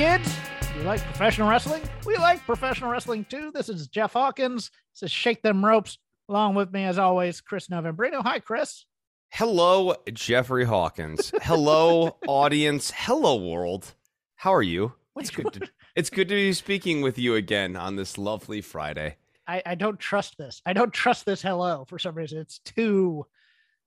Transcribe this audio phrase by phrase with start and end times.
[0.00, 0.34] Kids,
[0.78, 1.82] you like professional wrestling?
[2.06, 3.50] We like professional wrestling too.
[3.52, 4.70] This is Jeff Hawkins.
[4.94, 5.98] This is Shake Them Ropes.
[6.26, 8.22] Along with me, as always, Chris Novembrino.
[8.22, 8.86] Hi, Chris.
[9.28, 11.34] Hello, Jeffrey Hawkins.
[11.42, 12.90] Hello, audience.
[12.96, 13.94] Hello, world.
[14.36, 14.94] How are you?
[15.18, 19.18] It's good to, it's good to be speaking with you again on this lovely Friday.
[19.46, 20.62] I, I don't trust this.
[20.64, 22.38] I don't trust this hello for some reason.
[22.38, 23.26] It's too,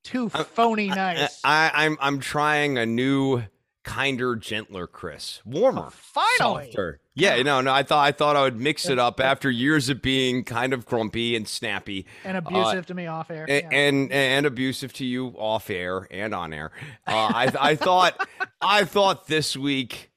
[0.04, 1.40] too phony nice.
[1.44, 3.42] I, I'm I'm trying a new,
[3.84, 5.42] kinder, gentler Chris.
[5.46, 5.88] Warmer.
[5.88, 6.66] Oh, finally.
[6.66, 7.00] Softer.
[7.16, 7.72] Yeah, no, no.
[7.72, 10.86] I thought I thought I would mix it up after years of being kind of
[10.86, 13.46] grumpy and snappy and abusive to me off air.
[13.48, 13.70] Yeah.
[13.72, 16.72] and and abusive to you off air and on air.
[17.06, 18.28] Uh, I I thought
[18.62, 20.12] I thought this week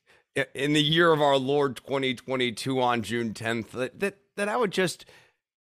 [0.55, 4.71] in the year of our Lord 2022 on June 10th that that, that I would
[4.71, 5.05] just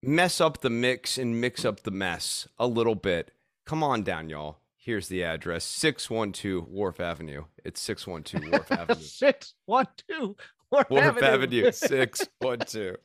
[0.01, 3.31] mess up the mix and mix up the mess a little bit.
[3.65, 4.59] Come on down, y'all.
[4.85, 7.45] Here's the address 612 Wharf Avenue.
[7.63, 9.01] It's 612 Wharf Avenue.
[9.01, 10.35] Six, one, two,
[10.71, 11.25] Wharf Wharf Avenue.
[11.27, 12.97] Avenue 612.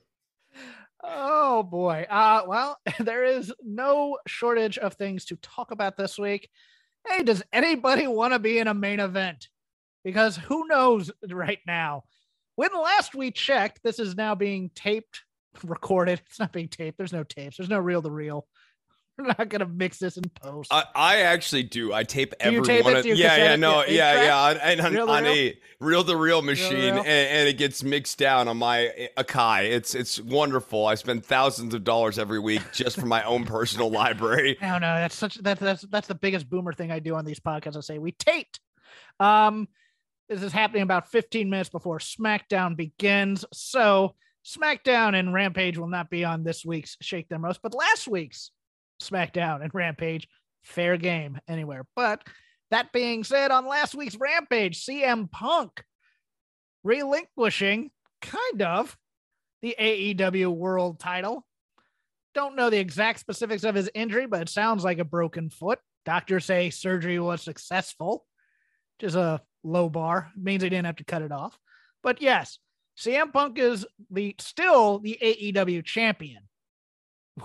[1.02, 2.06] Oh boy.
[2.10, 6.50] Uh well, there is no shortage of things to talk about this week.
[7.08, 9.48] Hey, does anybody want to be in a main event?
[10.04, 12.04] Because who knows right now?
[12.56, 15.22] When last we checked, this is now being taped,
[15.64, 16.20] recorded.
[16.26, 16.98] It's not being taped.
[16.98, 17.56] There's no tapes.
[17.56, 18.46] There's no reel to reel.
[19.20, 20.72] We're not gonna mix this in post.
[20.72, 21.92] I, I actually do.
[21.92, 24.80] I tape Do every tape one of yeah, yeah, no, Yeah, yeah, yeah, on, and
[24.80, 25.32] on, on reel?
[25.32, 26.98] a reel to reel machine, reel?
[26.98, 29.70] and, and it gets mixed down on my Akai.
[29.70, 30.86] It's it's wonderful.
[30.86, 34.56] I spend thousands of dollars every week just for my own personal library.
[34.60, 37.40] No, no, that's such that's that's that's the biggest boomer thing I do on these
[37.40, 37.76] podcasts.
[37.76, 38.60] I say we taped.
[39.18, 39.68] Um,
[40.28, 43.44] this is happening about 15 minutes before SmackDown begins.
[43.52, 44.14] So
[44.46, 48.50] SmackDown and Rampage will not be on this week's Shake Them Ropes, but last week's
[49.00, 50.28] SmackDown and Rampage,
[50.62, 51.86] fair game anywhere.
[51.96, 52.22] But
[52.70, 55.84] that being said, on last week's Rampage, CM Punk
[56.84, 57.90] relinquishing
[58.22, 58.96] kind of
[59.62, 61.46] the AEW World Title
[62.34, 65.78] don't know the exact specifics of his injury, but it sounds like a broken foot.
[66.04, 68.24] Doctors say surgery was successful,
[68.98, 70.30] which is a low bar.
[70.36, 71.58] It means they didn't have to cut it off.
[72.02, 72.58] But yes,
[72.98, 76.42] CM Punk is the still the AEW champion,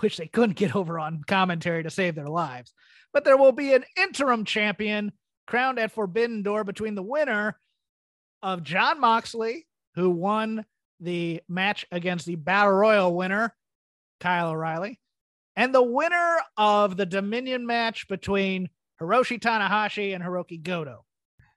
[0.00, 2.72] which they couldn't get over on commentary to save their lives.
[3.12, 5.12] But there will be an interim champion
[5.46, 7.58] crowned at Forbidden Door between the winner
[8.42, 10.66] of Jon Moxley, who won
[11.00, 13.54] the match against the Battle Royal winner,
[14.20, 15.00] Kyle O'Reilly,
[15.56, 18.68] and the winner of the Dominion match between
[19.00, 21.05] Hiroshi Tanahashi and Hirooki Goto.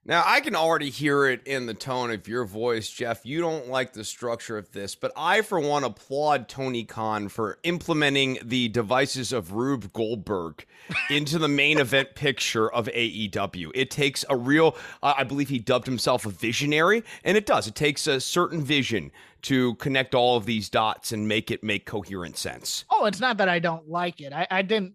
[0.06, 3.26] Now I can already hear it in the tone of your voice, Jeff.
[3.26, 7.60] You don't like the structure of this, but I, for one, applaud Tony Khan for
[7.64, 10.66] implementing the devices of Rube Goldberg
[11.10, 13.72] into the main event picture of AEW.
[13.76, 17.68] It takes a real, uh, I believe he dubbed himself a visionary, and it does.
[17.68, 19.12] It takes a certain vision
[19.44, 22.86] to connect all of these dots and make it make coherent sense.
[22.90, 24.34] Oh, it's not that I don't like it.
[24.34, 24.94] I, I didn't.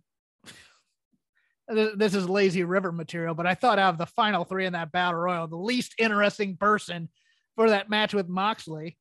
[1.69, 4.93] This is lazy river material, but I thought out of the final three in that
[4.93, 7.09] battle royal, the least interesting person
[7.57, 8.99] for that match with Moxley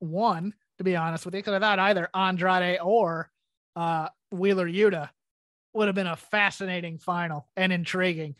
[0.00, 3.30] won, to be honest with you, because I thought either Andrade or
[3.76, 5.10] uh, Wheeler Yuta
[5.74, 8.34] would have been a fascinating final and intriguing.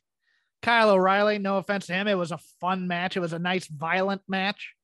[0.60, 3.16] Kyle O'Reilly, no offense to him, it was a fun match.
[3.16, 4.74] It was a nice, violent match,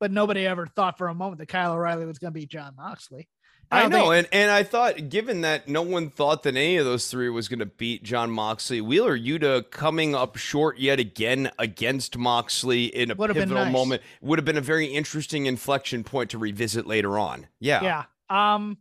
[0.00, 2.74] but nobody ever thought for a moment that Kyle O'Reilly was going to beat Jon
[2.76, 3.28] Moxley.
[3.70, 6.84] I know, think- and, and I thought, given that no one thought that any of
[6.84, 11.50] those three was going to beat Jon Moxley, Wheeler Yuta coming up short yet again
[11.58, 13.72] against Moxley in a Would've pivotal nice.
[13.72, 17.46] moment would have been a very interesting inflection point to revisit later on.
[17.60, 17.82] Yeah.
[17.82, 18.76] yeah um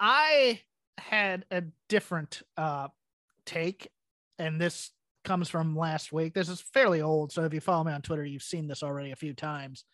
[0.00, 0.60] i
[0.98, 2.88] had a different uh
[3.46, 3.88] take
[4.38, 4.90] and this
[5.24, 6.32] comes from last week.
[6.32, 9.10] This is fairly old, so if you follow me on Twitter, you've seen this already
[9.10, 9.84] a few times.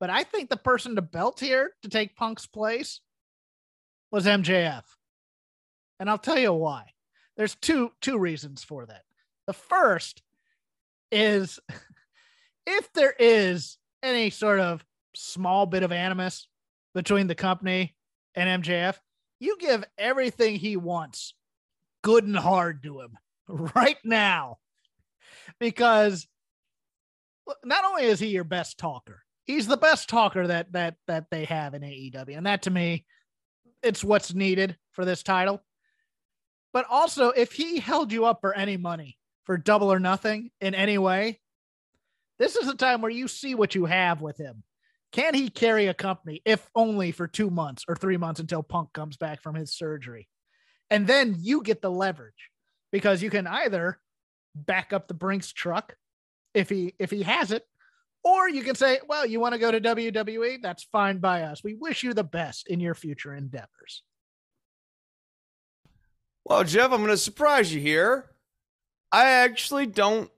[0.00, 3.00] But I think the person to belt here to take Punk's place
[4.14, 4.84] was MJF.
[5.98, 6.84] And I'll tell you why.
[7.36, 9.02] There's two two reasons for that.
[9.48, 10.22] The first
[11.10, 11.58] is
[12.66, 14.84] if there is any sort of
[15.16, 16.46] small bit of animus
[16.94, 17.96] between the company
[18.36, 18.94] and MJF,
[19.40, 21.34] you give everything he wants
[22.04, 23.18] good and hard to him
[23.74, 24.58] right now.
[25.58, 26.28] Because
[27.64, 31.46] not only is he your best talker, he's the best talker that that that they
[31.46, 32.36] have in AEW.
[32.36, 33.06] And that to me,
[33.84, 35.62] it's what's needed for this title.
[36.72, 40.74] But also, if he held you up for any money for double or nothing in
[40.74, 41.40] any way,
[42.38, 44.64] this is a time where you see what you have with him.
[45.12, 48.92] Can he carry a company, if only for two months or three months until Punk
[48.92, 50.28] comes back from his surgery?
[50.90, 52.50] And then you get the leverage
[52.90, 54.00] because you can either
[54.56, 55.96] back up the Brinks truck
[56.52, 57.64] if he if he has it,
[58.24, 60.62] or you can say, well, you want to go to WWE?
[60.62, 61.62] That's fine by us.
[61.62, 64.02] We wish you the best in your future endeavors.
[66.44, 68.30] Well, Jeff, I'm going to surprise you here.
[69.12, 70.30] I actually don't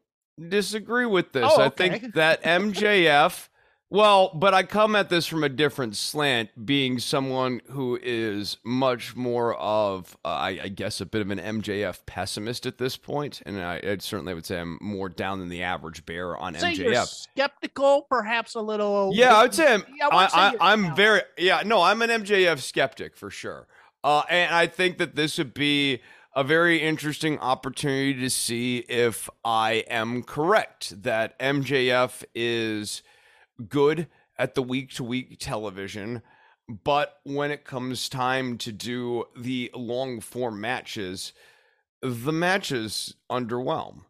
[0.48, 1.50] disagree with this.
[1.50, 3.48] Oh, I think that MJF,
[3.88, 9.14] well, but I come at this from a different slant, being someone who is much
[9.14, 13.42] more of, uh, I, I guess, a bit of an MJF pessimist at this point,
[13.46, 16.74] and I, I certainly would say I'm more down than the average bear on Say
[16.74, 17.06] MJF.
[17.06, 19.12] skeptical, perhaps a little.
[19.14, 19.84] Yeah, I would say I'm.
[19.96, 20.96] Yeah, I I, say I, I'm down.
[20.96, 21.20] very.
[21.38, 23.68] Yeah, no, I'm an MJF skeptic for sure.
[24.02, 26.00] Uh, and I think that this would be
[26.34, 33.02] a very interesting opportunity to see if I am correct that MJF is
[33.68, 34.08] good
[34.38, 36.22] at the week to week television,
[36.68, 41.32] but when it comes time to do the long form matches,
[42.02, 44.00] the matches underwhelm.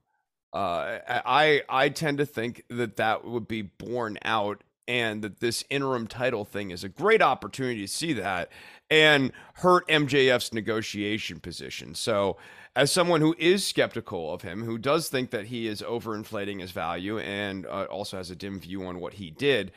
[0.53, 5.65] Uh, I I tend to think that that would be borne out, and that this
[5.69, 8.51] interim title thing is a great opportunity to see that
[8.91, 11.95] and hurt MJF's negotiation position.
[11.95, 12.37] So,
[12.77, 16.73] as someone who is skeptical of him, who does think that he is overinflating his
[16.73, 19.73] value and uh, also has a dim view on what he did,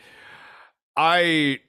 [0.97, 1.61] I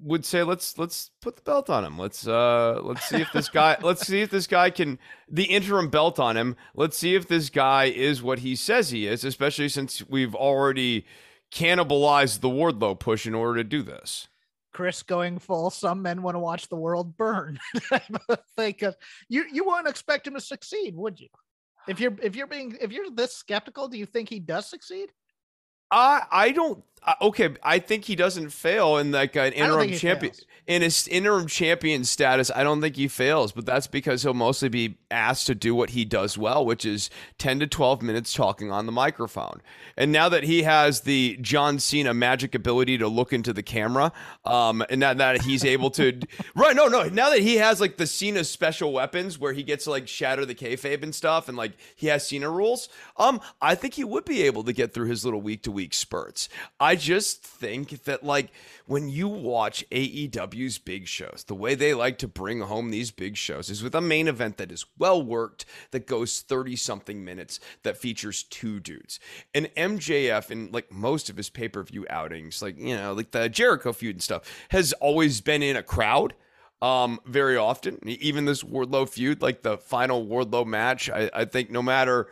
[0.00, 1.98] would say let's let's put the belt on him.
[1.98, 4.98] Let's uh let's see if this guy let's see if this guy can
[5.28, 6.56] the interim belt on him.
[6.74, 11.04] Let's see if this guy is what he says he is, especially since we've already
[11.52, 14.28] cannibalized the Wardlow push in order to do this.
[14.74, 15.70] Chris going full.
[15.70, 17.58] Some men want to watch the world burn.
[17.88, 18.74] type of thing.
[18.74, 18.94] 'Cause
[19.28, 21.28] you you wouldn't expect him to succeed, would you?
[21.88, 25.10] If you're if you're being if you're this skeptical, do you think he does succeed?
[25.94, 26.82] I I don't
[27.20, 27.54] okay.
[27.62, 30.46] I think he doesn't fail in like an interim champion fails.
[30.66, 32.50] in his interim champion status.
[32.54, 35.90] I don't think he fails, but that's because he'll mostly be asked to do what
[35.90, 39.60] he does well, which is ten to twelve minutes talking on the microphone.
[39.96, 44.12] And now that he has the John Cena magic ability to look into the camera,
[44.44, 46.20] um, and now that he's able to,
[46.56, 46.74] right?
[46.74, 47.04] No, no.
[47.04, 50.44] Now that he has like the Cena special weapons where he gets to like shatter
[50.44, 52.88] the kayfabe and stuff, and like he has Cena rules,
[53.18, 55.83] um, I think he would be able to get through his little week to week
[55.92, 56.48] spurts.
[56.80, 58.50] I just think that like
[58.86, 63.36] when you watch AEW's big shows, the way they like to bring home these big
[63.36, 67.60] shows is with a main event that is well worked, that goes 30 something minutes,
[67.82, 69.18] that features two dudes.
[69.54, 73.32] And MJF, in like most of his pay per view outings, like, you know, like
[73.32, 76.34] the Jericho feud and stuff, has always been in a crowd
[76.82, 77.98] um, very often.
[78.06, 82.28] Even this Wardlow feud, like the final Wardlow match, I, I think no matter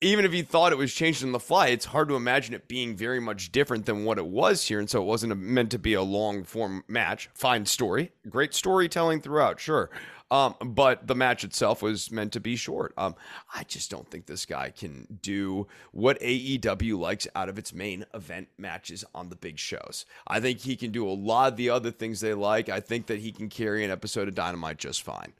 [0.00, 2.68] even if you thought it was changed on the fly, it's hard to imagine it
[2.68, 4.78] being very much different than what it was here.
[4.78, 7.28] And so it wasn't meant to be a long form match.
[7.34, 9.90] Fine story, great storytelling throughout, sure.
[10.30, 12.94] Um, but the match itself was meant to be short.
[12.96, 13.16] Um,
[13.52, 18.06] I just don't think this guy can do what AEW likes out of its main
[18.14, 20.06] event matches on the big shows.
[20.28, 22.68] I think he can do a lot of the other things they like.
[22.68, 25.32] I think that he can carry an episode of Dynamite just fine.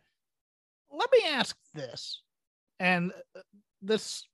[0.91, 2.23] Let me ask this,
[2.81, 3.43] and uh,
[3.81, 4.27] this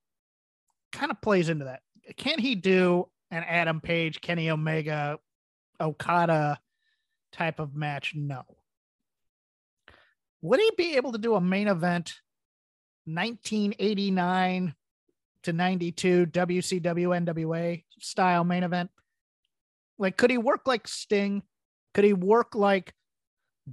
[0.97, 1.81] kind of plays into that.
[2.17, 5.19] Can he do an Adam Page, Kenny Omega,
[5.81, 6.59] Okada
[7.33, 8.13] type of match?
[8.15, 8.43] No.
[10.43, 12.15] Would he be able to do a main event
[13.05, 14.75] 1989
[15.43, 18.91] to 92 WCW NWA style main event?
[19.99, 21.43] Like, could he work like Sting?
[21.95, 22.93] Could he work like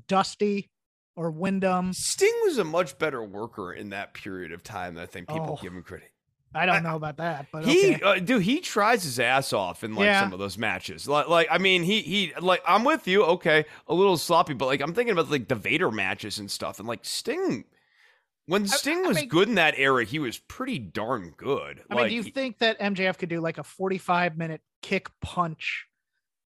[0.07, 0.69] Dusty
[1.15, 1.93] or Windham?
[1.93, 5.57] Sting was a much better worker in that period of time than I think people
[5.59, 5.61] Oh.
[5.61, 6.12] give him credit.
[6.55, 8.01] I don't know about that, but He, okay.
[8.03, 10.21] uh, dude, he tries his ass off in like Yeah.
[10.21, 11.07] some of those matches.
[11.07, 13.23] Like, like, I mean, he, he, like, I'm with you.
[13.23, 16.79] Okay, a little sloppy, but like, I'm thinking about like the Vader matches and stuff,
[16.79, 17.65] and like Sting
[18.45, 21.81] When Sting I was mean- good in that era, he was pretty darn good.
[21.89, 25.09] I like, mean, do you think that MJF could do like a 45 minute kick
[25.21, 25.87] punch,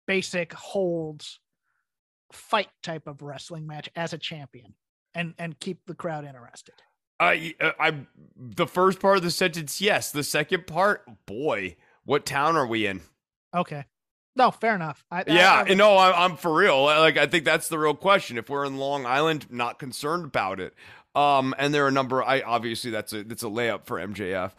[0.07, 1.41] basic holds,
[2.33, 4.75] fight type of wrestling match as a champion
[5.15, 6.75] and and keep the crowd interested?
[7.21, 7.95] I, uh, I,
[8.37, 10.11] the first part of the sentence, yes.
[10.13, 13.01] The second part, boy, what town are we in?
[13.55, 13.85] Okay.
[14.37, 15.05] No, fair enough.
[15.11, 16.85] I, I- Yeah, I, no, I'm, I'm for real.
[16.85, 18.39] Like, I think that's the real question.
[18.39, 20.75] If we're in Long Island, not concerned about it.
[21.15, 22.23] Um, and there are a number.
[22.23, 24.53] I obviously that's a that's a layup for MJF.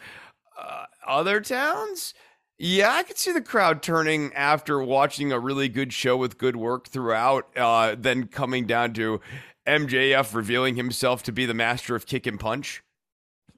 [0.59, 2.13] Uh, other towns,
[2.57, 6.57] yeah, I could see the crowd turning after watching a really good show with good
[6.57, 7.47] work throughout.
[7.55, 9.21] Uh, then coming down to
[9.69, 12.81] MJF revealing himself to be the master of kick and punch.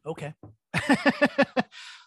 [0.05, 0.33] Okay.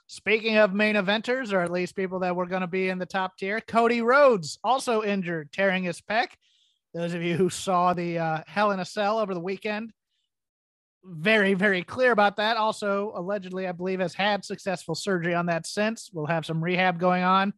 [0.06, 3.06] Speaking of main eventers, or at least people that were going to be in the
[3.06, 6.28] top tier, Cody Rhodes also injured, tearing his pec.
[6.92, 9.92] Those of you who saw the uh, Hell in a Cell over the weekend,
[11.04, 12.56] very, very clear about that.
[12.56, 16.10] Also, allegedly, I believe, has had successful surgery on that since.
[16.12, 17.52] We'll have some rehab going on.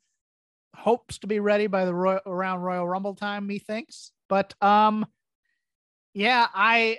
[0.74, 4.12] Hopes to be ready by the Roy- around Royal Rumble time, methinks.
[4.28, 5.06] But um,
[6.16, 6.98] yeah, I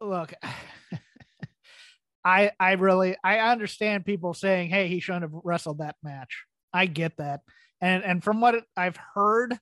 [0.00, 0.34] look.
[2.24, 6.86] I I really I understand people saying, "Hey, he shouldn't have wrestled that match." I
[6.86, 7.42] get that,
[7.80, 9.56] and and from what I've heard,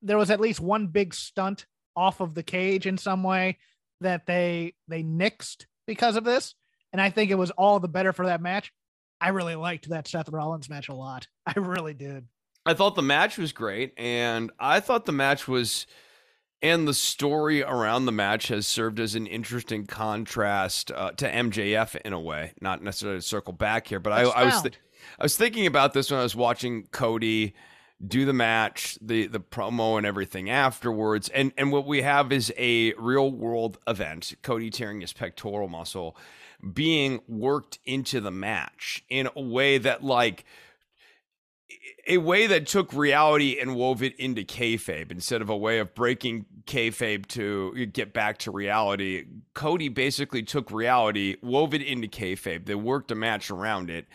[0.00, 3.58] there was at least one big stunt off of the cage in some way
[4.00, 6.54] that they they nixed because of this,
[6.94, 8.72] and I think it was all the better for that match.
[9.20, 11.26] I really liked that Seth Rollins match a lot.
[11.46, 12.26] I really did.
[12.64, 15.86] I thought the match was great, and I thought the match was,
[16.62, 21.96] and the story around the match has served as an interesting contrast uh, to MJF
[21.96, 22.52] in a way.
[22.60, 24.78] Not necessarily to circle back here, but I, I was th-
[25.18, 27.54] I was thinking about this when I was watching Cody
[28.06, 32.52] do the match, the the promo and everything afterwards, and and what we have is
[32.56, 34.34] a real world event.
[34.42, 36.16] Cody tearing his pectoral muscle
[36.72, 40.44] being worked into the match in a way that like
[42.06, 45.94] a way that took reality and wove it into kayfabe instead of a way of
[45.94, 49.24] breaking kayfabe to get back to reality.
[49.54, 52.66] Cody basically took reality, wove it into kayfabe.
[52.66, 54.06] They worked a match around it,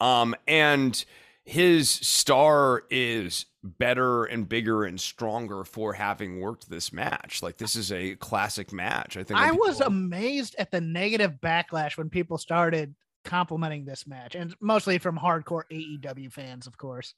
[0.00, 1.04] um, and
[1.44, 7.42] his star is better and bigger and stronger for having worked this match.
[7.42, 9.16] Like this is a classic match.
[9.16, 9.38] I think.
[9.38, 14.54] I was people- amazed at the negative backlash when people started complimenting this match, and
[14.60, 17.14] mostly from hardcore AEW fans, of course.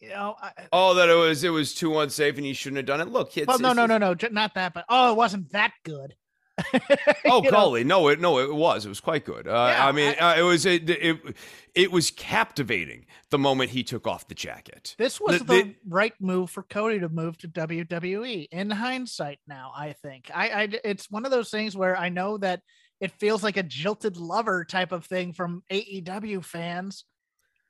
[0.00, 2.86] You know, I, Oh, that it was it was too unsafe and he shouldn't have
[2.86, 3.08] done it.
[3.08, 5.72] Look, it's, well, no, it's- no, no, no, not that, but oh, it wasn't that
[5.84, 6.14] good.
[7.24, 8.84] Oh, You Cully, no, it no, it was.
[8.84, 9.46] It was quite good.
[9.46, 11.20] Uh, Yeah, I mean, uh, it was it, it
[11.74, 14.94] it was captivating the moment he took off the jacket.
[14.98, 18.48] This was The- the, the- right move for Cody to move to WWE.
[18.50, 22.38] In hindsight, now I think I, I it's one of those things where I know
[22.38, 22.60] that
[23.00, 27.04] it feels like a jilted lover type of thing from AEW fans,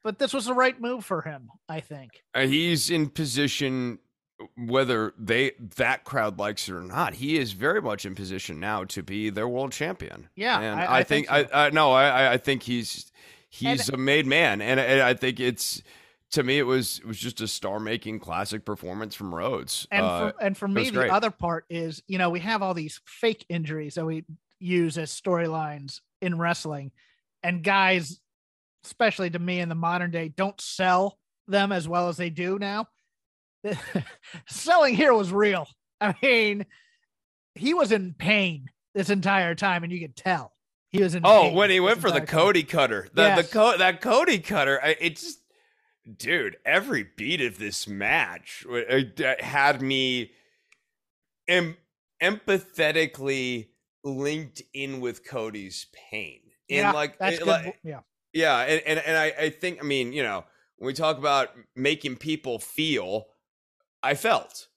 [0.03, 1.51] but this was the right move for him.
[1.69, 2.11] I think.
[2.35, 3.99] Uh, he's in position,
[4.57, 7.15] whether they that crowd likes it or not.
[7.15, 10.29] He is very much in position now to be their world champion.
[10.37, 11.55] Yeah, and I- I, I think, think so.
[11.55, 13.11] I, I no, I I- think he's
[13.51, 15.83] he's a made man, and, and I think it's.
[16.33, 19.87] To me, it was it was just a star-making classic performance from Rhodes.
[19.91, 22.75] And Uh, for, and for me, the other part is, you know, we have all
[22.75, 24.27] these fake injuries that we
[24.59, 26.93] use as storylines in wrestling,
[27.43, 28.21] and guys,
[28.85, 32.59] especially to me in the modern day, don't sell them as well as they do
[32.59, 32.87] now.
[34.49, 35.67] Selling here was real.
[36.01, 36.67] I mean,
[37.55, 40.53] he was in pain this entire time, and you could tell
[40.91, 41.23] he was in.
[41.25, 42.27] Oh, when he went for the time.
[42.27, 43.49] Cody cutter, the Yes.
[43.51, 45.41] the co- that Cody cutter, I, it just,
[46.17, 50.31] dude, every beat of this match uh, uh, had me
[51.49, 51.77] em-
[52.23, 53.69] empathetically
[54.05, 56.41] linked in with Cody's pain.
[56.71, 57.47] And Yeah, like, that's it- good.
[57.49, 58.01] like- yeah,
[58.33, 60.45] yeah, and, and and I, I think I mean, you know,
[60.77, 63.27] when we talk about making people feel,
[64.03, 64.69] I felt.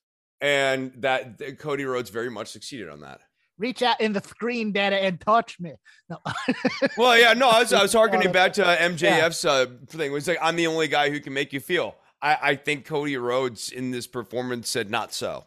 [0.41, 3.21] And that, that Cody Rhodes very much succeeded on that.
[3.59, 5.73] reach out in the screen data and touch me.
[6.09, 6.17] No.
[6.97, 10.13] Well, yeah, no, I was, I was harkening back to MJF's uh, thing.
[10.15, 11.95] It's like I'm the only guy who can make you feel.
[12.21, 15.45] I, I think Cody Rhodes in this performance said not so.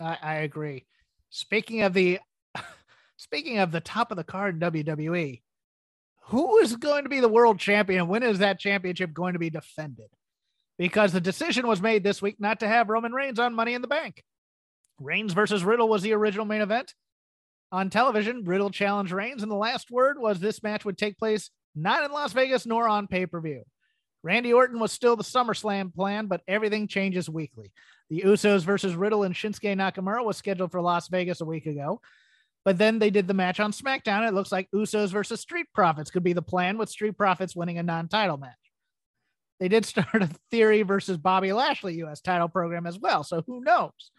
[0.00, 0.86] I, I agree.
[1.30, 2.18] Speaking of the
[3.16, 5.40] speaking of the top of the card in WWE,
[6.32, 8.08] who is going to be the world champion?
[8.08, 10.06] When is that championship going to be defended?
[10.78, 13.82] Because the decision was made this week not to have Roman Reigns on Money in
[13.82, 14.24] the Bank.
[14.98, 16.94] Reigns versus Riddle was the original main event.
[17.70, 21.50] On television, Riddle challenged Reigns, and the last word was this match would take place
[21.74, 23.64] not in Las Vegas nor on pay per view.
[24.22, 27.72] Randy Orton was still the SummerSlam plan, but everything changes weekly.
[28.08, 32.00] The Usos versus Riddle and Shinsuke Nakamura was scheduled for Las Vegas a week ago.
[32.64, 34.26] But then they did the match on SmackDown.
[34.26, 37.78] It looks like Usos versus Street Profits could be the plan, with Street Profits winning
[37.78, 38.52] a non-title match.
[39.58, 42.20] They did start a Theory versus Bobby Lashley U.S.
[42.20, 43.24] title program as well.
[43.24, 44.10] So who knows?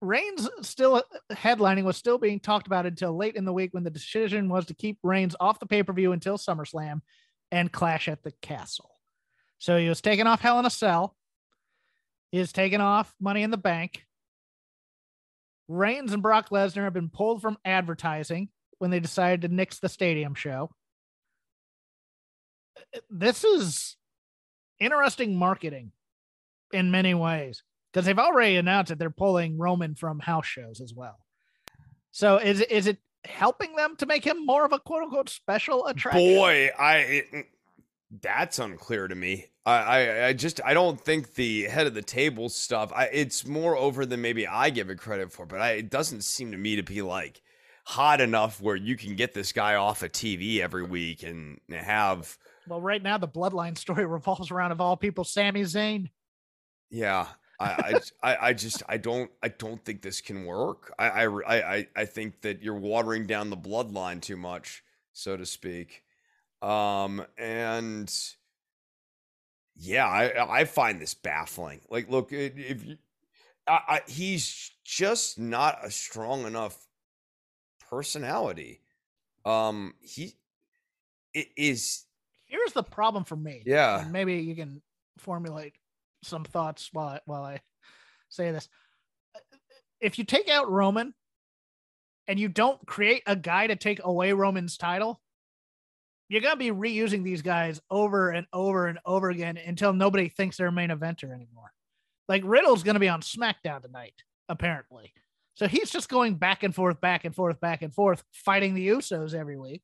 [0.00, 3.84] Reigns still uh, headlining was still being talked about until late in the week when
[3.84, 7.00] the decision was to keep Reigns off the pay per view until SummerSlam
[7.50, 8.90] and Clash at the Castle.
[9.58, 11.16] So he was taken off Hell in a Cell.
[12.30, 14.04] He is taken off Money in the Bank.
[15.68, 19.88] Reigns and Brock Lesnar have been pulled from advertising when they decided to nix the
[19.88, 20.70] stadium show.
[23.10, 23.96] This is
[24.78, 25.92] interesting marketing
[26.72, 30.92] in many ways because they've already announced that they're pulling Roman from house shows as
[30.92, 31.18] well.
[32.10, 35.86] So is is it helping them to make him more of a quote unquote special
[35.86, 36.36] attraction?
[36.36, 37.46] Boy, I it,
[38.20, 39.46] that's unclear to me.
[39.66, 42.92] I, I, I just I don't think the head of the table stuff.
[42.94, 46.22] I, it's more over than maybe I give it credit for, but I, it doesn't
[46.22, 47.42] seem to me to be like
[47.84, 52.36] hot enough where you can get this guy off of TV every week and have.
[52.68, 56.10] Well, right now the bloodline story revolves around of all people, Sami Zayn.
[56.90, 57.26] Yeah,
[57.58, 60.92] I, I, I just, I don't, I don't think this can work.
[60.98, 65.46] I, I, I, I think that you're watering down the bloodline too much, so to
[65.46, 66.02] speak.
[66.62, 68.12] Um, and
[69.76, 71.80] yeah, I, I find this baffling.
[71.90, 72.96] Like, look, if you,
[73.66, 76.76] I, I, he's just not a strong enough
[77.88, 78.80] personality.
[79.44, 80.34] Um, he
[81.32, 82.04] it is.
[82.46, 83.62] Here's the problem for me.
[83.66, 84.80] Yeah, and maybe you can
[85.18, 85.74] formulate
[86.22, 87.60] some thoughts while I, while I
[88.28, 88.68] say this.
[90.00, 91.14] If you take out Roman
[92.28, 95.20] and you don't create a guy to take away Roman's title,
[96.28, 100.56] you're to be reusing these guys over and over and over again until nobody thinks
[100.56, 101.72] they're a main eventer anymore.
[102.28, 104.14] Like Riddle's to be on SmackDown tonight,
[104.48, 105.12] apparently.
[105.54, 108.88] So he's just going back and forth, back and forth, back and forth, fighting the
[108.88, 109.82] Usos every week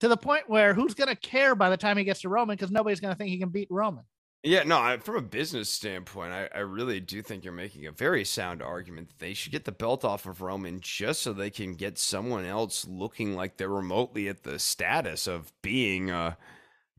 [0.00, 2.70] to the point where who's to care by the time he gets to Roman because
[2.70, 4.04] nobody's to think he can beat Roman.
[4.42, 7.92] Yeah, no, I, from a business standpoint, I, I really do think you're making a
[7.92, 11.50] very sound argument that they should get the belt off of Roman just so they
[11.50, 16.36] can get someone else looking like they're remotely at the status of being a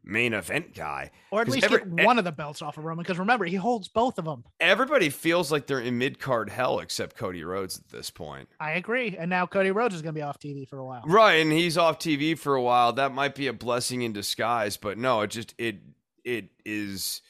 [0.08, 1.12] main event guy.
[1.32, 3.56] Or at least every, get one of the belts off of Roman, because remember, he
[3.56, 4.44] holds both of them.
[4.60, 8.50] Everybody feels like they're in mid card hell except Cody Rhodes at this point.
[8.60, 9.16] I agree.
[9.18, 11.04] And now Cody Rhodes is going to be off TV for a while.
[11.06, 11.36] Right.
[11.36, 12.94] And he's off TV for a while.
[12.94, 15.78] That might be a blessing in disguise, but no, it just, it,
[16.28, 17.22] it is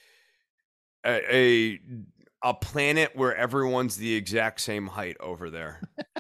[1.06, 1.80] a, a
[2.44, 5.82] a planet where everyone's the exact same height over there.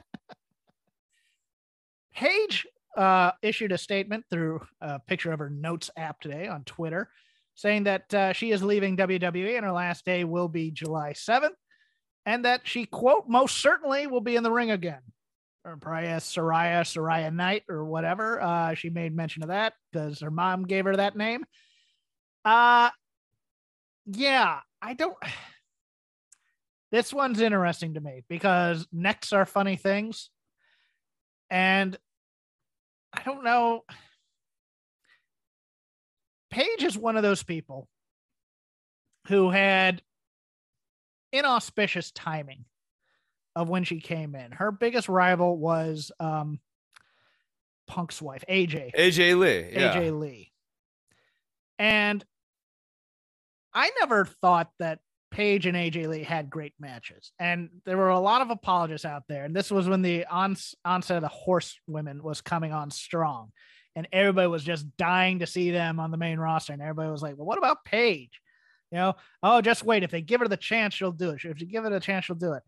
[2.13, 7.09] Paige uh, issued a statement through a picture of her notes app today on Twitter,
[7.55, 11.51] saying that uh, she is leaving WWE and her last day will be July 7th,
[12.25, 15.01] and that she quote most certainly will be in the ring again.
[15.63, 18.41] Or probably as Saraya, Saraya Knight, or whatever.
[18.41, 21.43] Uh, she made mention of that because her mom gave her that name.
[22.45, 22.89] Uh
[24.05, 25.17] yeah, I don't.
[26.89, 30.29] This one's interesting to me because necks are funny things.
[31.49, 31.97] And
[33.13, 33.83] I don't know.
[36.49, 37.89] Paige is one of those people
[39.27, 40.01] who had
[41.33, 42.63] inauspicious timing
[43.53, 44.51] of when she came in.
[44.51, 46.59] Her biggest rival was um,
[47.87, 48.95] Punk's wife, AJ.
[48.95, 49.69] AJ Lee.
[49.73, 49.93] Yeah.
[49.93, 50.51] AJ Lee.
[51.79, 52.23] And
[53.73, 54.99] I never thought that
[55.31, 57.31] Paige and AJ Lee had great matches.
[57.39, 59.45] And there were a lot of apologists out there.
[59.45, 63.51] And this was when the ons- onset of the horsewomen was coming on strong.
[63.95, 66.73] And everybody was just dying to see them on the main roster.
[66.73, 68.41] And everybody was like, well, what about Paige?
[68.91, 70.03] You know, oh, just wait.
[70.03, 71.43] If they give her the chance, she'll do it.
[71.43, 72.63] If you give it a chance, she'll do it.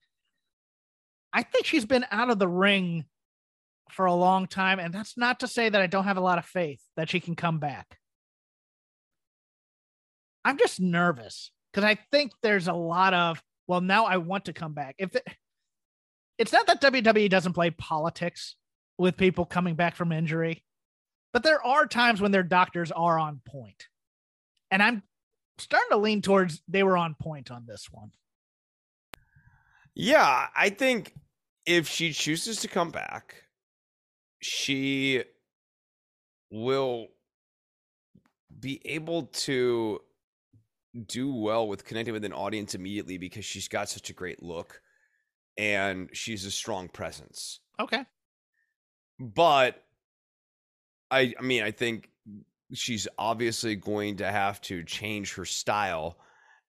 [1.32, 3.06] I think she's been out of the ring
[3.92, 4.80] for a long time.
[4.80, 7.20] And that's not to say that I don't have a lot of faith that she
[7.20, 7.99] can come back.
[10.50, 14.54] I'm just nervous because I think there's a lot of, well, now I want to
[14.54, 14.96] come back.
[14.98, 15.24] If it,
[16.40, 18.56] it's not that WWE doesn't play politics
[18.98, 20.64] with people coming back from injury,
[21.34, 23.90] but there are times when their doctors are on point.
[24.72, 25.04] And I'm
[25.60, 28.10] starting to lean towards they were on point on this one.
[29.94, 31.14] Yeah, I think
[31.68, 33.36] if she chooses to come back,
[34.42, 35.24] she
[36.50, 37.10] will
[38.60, 40.02] be able to
[41.06, 44.82] do well with connecting with an audience immediately because she's got such a great look
[45.58, 47.60] and she's a strong presence.
[47.80, 48.04] Okay.
[49.20, 49.84] But
[51.12, 52.10] I I mean I think
[52.74, 56.18] she's obviously going to have to change her style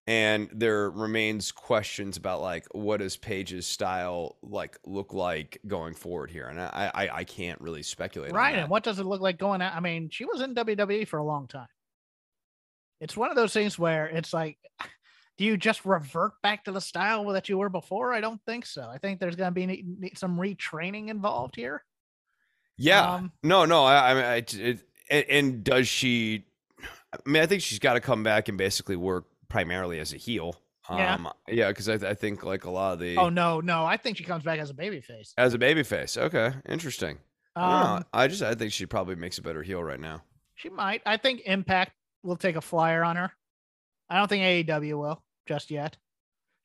[0.06, 6.32] and there remains questions about like what does Paige's style like look like going forward
[6.32, 8.32] here, and I I, I can't really speculate.
[8.32, 9.72] Right, and what does it look like going out?
[9.74, 11.68] I mean, she was in WWE for a long time.
[13.00, 14.58] It's one of those things where it's like,
[15.38, 18.12] do you just revert back to the style that you were before?
[18.12, 18.82] I don't think so.
[18.82, 21.82] I think there's going to be some retraining involved here.
[22.76, 23.84] Yeah, um, no, no.
[23.84, 26.46] I, I mean, it, it, and, and does she?
[27.12, 30.16] I mean, I think she's got to come back and basically work primarily as a
[30.16, 30.56] heel.
[30.88, 33.16] Yeah, um, yeah, because I, I, think like a lot of the.
[33.16, 33.84] Oh no, no!
[33.84, 35.34] I think she comes back as a babyface.
[35.36, 37.18] As a babyface, okay, interesting.
[37.54, 40.22] Um, I, I, just I think she probably makes a better heel right now.
[40.54, 41.02] She might.
[41.04, 43.32] I think Impact will take a flyer on her.
[44.08, 45.96] I don't think AEW will just yet.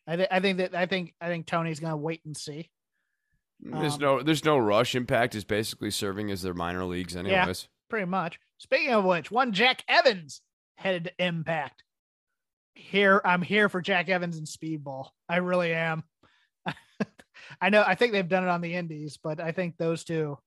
[0.08, 2.70] I, th- I think that I think I think Tony's gonna wait and see.
[3.60, 4.96] There's um, no there's no rush.
[4.96, 7.32] Impact is basically serving as their minor leagues, anyways.
[7.32, 8.40] Yeah, pretty much.
[8.58, 10.42] Speaking of which, one Jack Evans
[10.78, 11.84] headed to Impact
[12.76, 15.10] here I'm here for Jack Evans and Speedball.
[15.28, 16.04] I really am.
[17.62, 20.38] I know I think they've done it on the indies, but I think those two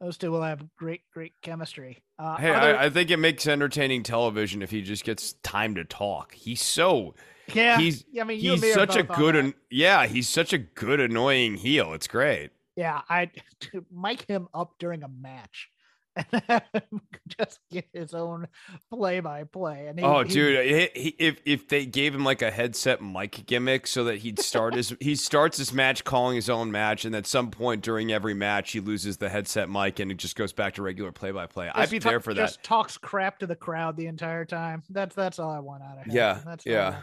[0.00, 2.03] those two will have great great chemistry.
[2.18, 2.76] Uh, hey, other...
[2.76, 6.32] I, I, think it makes entertaining television if he just gets time to talk.
[6.32, 7.14] He's so
[7.52, 7.78] yeah.
[7.78, 10.06] He's I mean he's such a good an, yeah.
[10.06, 11.92] He's such a good annoying heel.
[11.92, 12.50] It's great.
[12.76, 13.30] Yeah, I
[13.92, 15.70] mic him up during a match
[16.16, 17.00] and
[17.38, 18.46] just get his own
[18.92, 19.86] play by play.
[19.88, 23.46] And he, oh, he, dude, he, if if they gave him like a headset mic
[23.46, 27.14] gimmick so that he'd start his he starts his match calling his own match, and
[27.14, 30.52] at some point during every match he loses the headset mic and it just goes
[30.52, 31.70] back to regular play by play.
[31.74, 32.40] I'd be there for that.
[32.40, 34.82] Just talks crap to the crowd the entire time.
[34.90, 36.14] That's that's all I want out of him.
[36.14, 37.02] Yeah, that's yeah.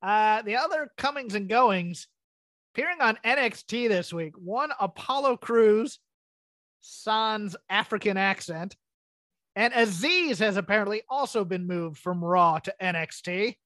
[0.00, 2.06] Uh, the other comings and goings
[2.72, 4.34] appearing on NXT this week.
[4.36, 5.98] One Apollo Crews
[6.80, 8.76] Sans African accent.
[9.56, 13.56] And Azeez has apparently also been moved from Raw to NXT.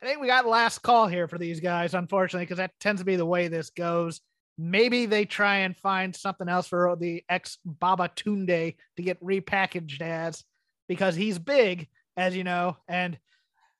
[0.00, 3.06] I think we got last call here for these guys, unfortunately, because that tends to
[3.06, 4.20] be the way this goes.
[4.56, 10.44] Maybe they try and find something else for the ex Babatunde to get repackaged as
[10.88, 13.18] because he's big, as you know, and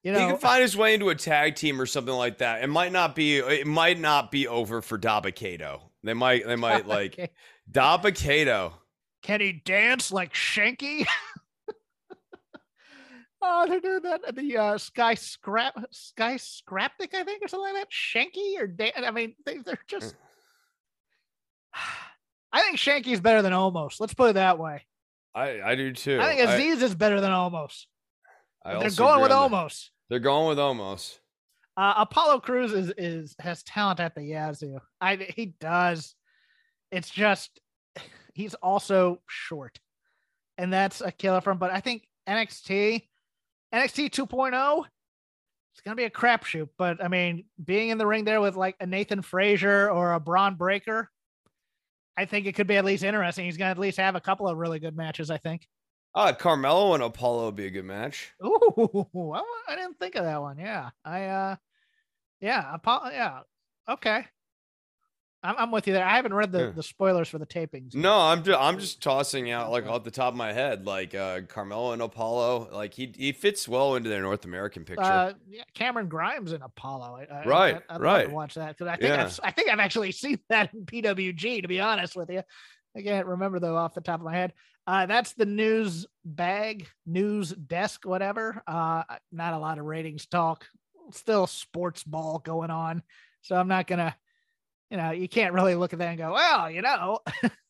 [0.03, 2.62] you know he can find his way into a tag team or something like that.
[2.62, 5.83] It might not be it might not be over for Dabba-Kato.
[6.05, 7.33] They might they might like
[7.70, 8.74] Dabba-Kato.
[9.22, 11.07] Can he dance like Shanky?
[13.42, 14.20] oh, they're doing that.
[14.26, 17.90] At the uh, Sky Scrap, Sky Scrapnik, I think, or something like that.
[17.90, 18.92] Shanky or Dan.
[19.04, 20.14] I mean, they, they're just.
[22.52, 24.00] I think Shanky's better than almost.
[24.00, 24.87] Let's put it that way.
[25.35, 26.18] I, I do too.
[26.20, 27.85] I think Azeez I, is better than Omos.
[28.64, 29.88] They're going with Omos.
[30.09, 31.20] They're going with almost.
[31.76, 34.78] Uh, Apollo Crews is is has talent at the Yazoo.
[35.00, 36.14] I he does.
[36.90, 37.61] It's just
[38.35, 39.79] he's also short,
[40.57, 41.59] and that's a killer for him.
[41.59, 43.03] But I think NXT,
[43.74, 44.85] NXT 2.0,
[45.72, 46.68] it's gonna be a crapshoot.
[46.77, 50.20] But I mean, being in the ring there with like a Nathan Frazer or a
[50.20, 51.11] Bron Breakker,
[52.16, 53.44] I think it could be at least interesting.
[53.44, 55.31] He's gonna at least have a couple of really good matches.
[55.31, 55.66] I think.
[56.14, 58.33] Uh, Carmelo and Apollo would be a good match.
[58.44, 59.07] Ooh,
[59.68, 60.59] I didn't think of that one.
[60.59, 61.57] Yeah, I, uh,
[62.40, 63.40] yeah, Apollo, yeah,
[63.88, 64.27] okay.
[65.42, 66.05] I'm, I'm with you there.
[66.05, 66.70] I haven't read the, yeah.
[66.70, 67.94] the spoilers for the tapings.
[67.94, 71.14] No, I'm just I'm just tossing out like off the top of my head, like
[71.14, 72.70] uh, Carmelo and Apollo.
[72.72, 75.05] Like he he fits well into their North American picture.
[75.05, 77.20] Uh, yeah, Cameron Grimes and Apollo.
[77.31, 78.31] I, right, I, I'd right.
[78.31, 79.24] watch that because I think yeah.
[79.24, 81.62] I've, I think I've actually seen that in PWG.
[81.62, 82.42] To be honest with you,
[82.96, 84.53] I can't remember though off the top of my head.
[84.88, 88.62] Uh, that's the news bag, news desk, whatever.
[88.66, 90.66] Uh, not a lot of ratings talk.
[91.12, 93.03] Still sports ball going on,
[93.42, 94.16] so I'm not gonna
[94.90, 97.20] you know, you can't really look at that and go, well, you know.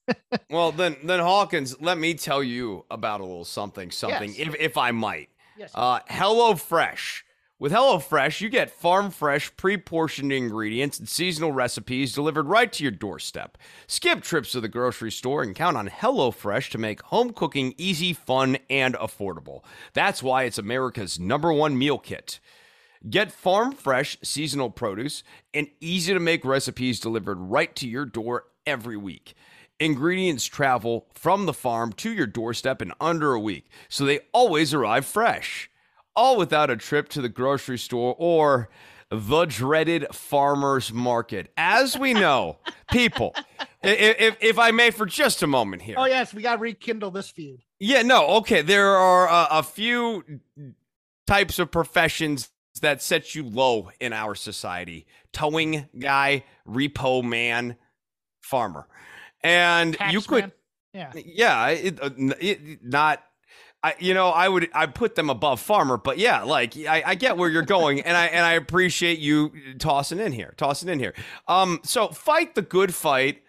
[0.50, 4.48] well, then, then Hawkins, let me tell you about a little something, something, yes.
[4.48, 5.28] if, if I might.
[5.56, 5.72] Yes.
[5.74, 7.24] Uh, Hello Fresh.
[7.60, 12.84] With HelloFresh, you get farm fresh, pre portioned ingredients and seasonal recipes delivered right to
[12.84, 13.58] your doorstep.
[13.88, 18.12] Skip trips to the grocery store and count on HelloFresh to make home cooking easy,
[18.12, 19.64] fun, and affordable.
[19.92, 22.38] That's why it's America's number one meal kit.
[23.08, 25.22] Get farm fresh seasonal produce
[25.54, 29.34] and easy to make recipes delivered right to your door every week.
[29.80, 34.74] Ingredients travel from the farm to your doorstep in under a week, so they always
[34.74, 35.70] arrive fresh.
[36.16, 38.68] All without a trip to the grocery store or
[39.10, 41.52] the dreaded farmer's market.
[41.56, 42.58] As we know,
[42.90, 43.36] people,
[43.82, 45.94] if, if I may for just a moment here.
[45.96, 47.62] Oh, yes, we got to rekindle this feud.
[47.78, 48.62] Yeah, no, okay.
[48.62, 50.40] There are a, a few
[51.28, 52.50] types of professions
[52.80, 57.76] that sets you low in our society towing guy, repo man,
[58.40, 58.86] farmer.
[59.42, 60.52] And Tax you could, man.
[60.92, 62.10] yeah, yeah, it, uh,
[62.40, 63.22] it, not.
[63.80, 67.14] I, you know, I would I put them above Farmer, but yeah, like I, I
[67.14, 70.98] get where you're going, and I and I appreciate you tossing in here, tossing in
[70.98, 71.14] here.
[71.46, 73.42] Um, so fight the good fight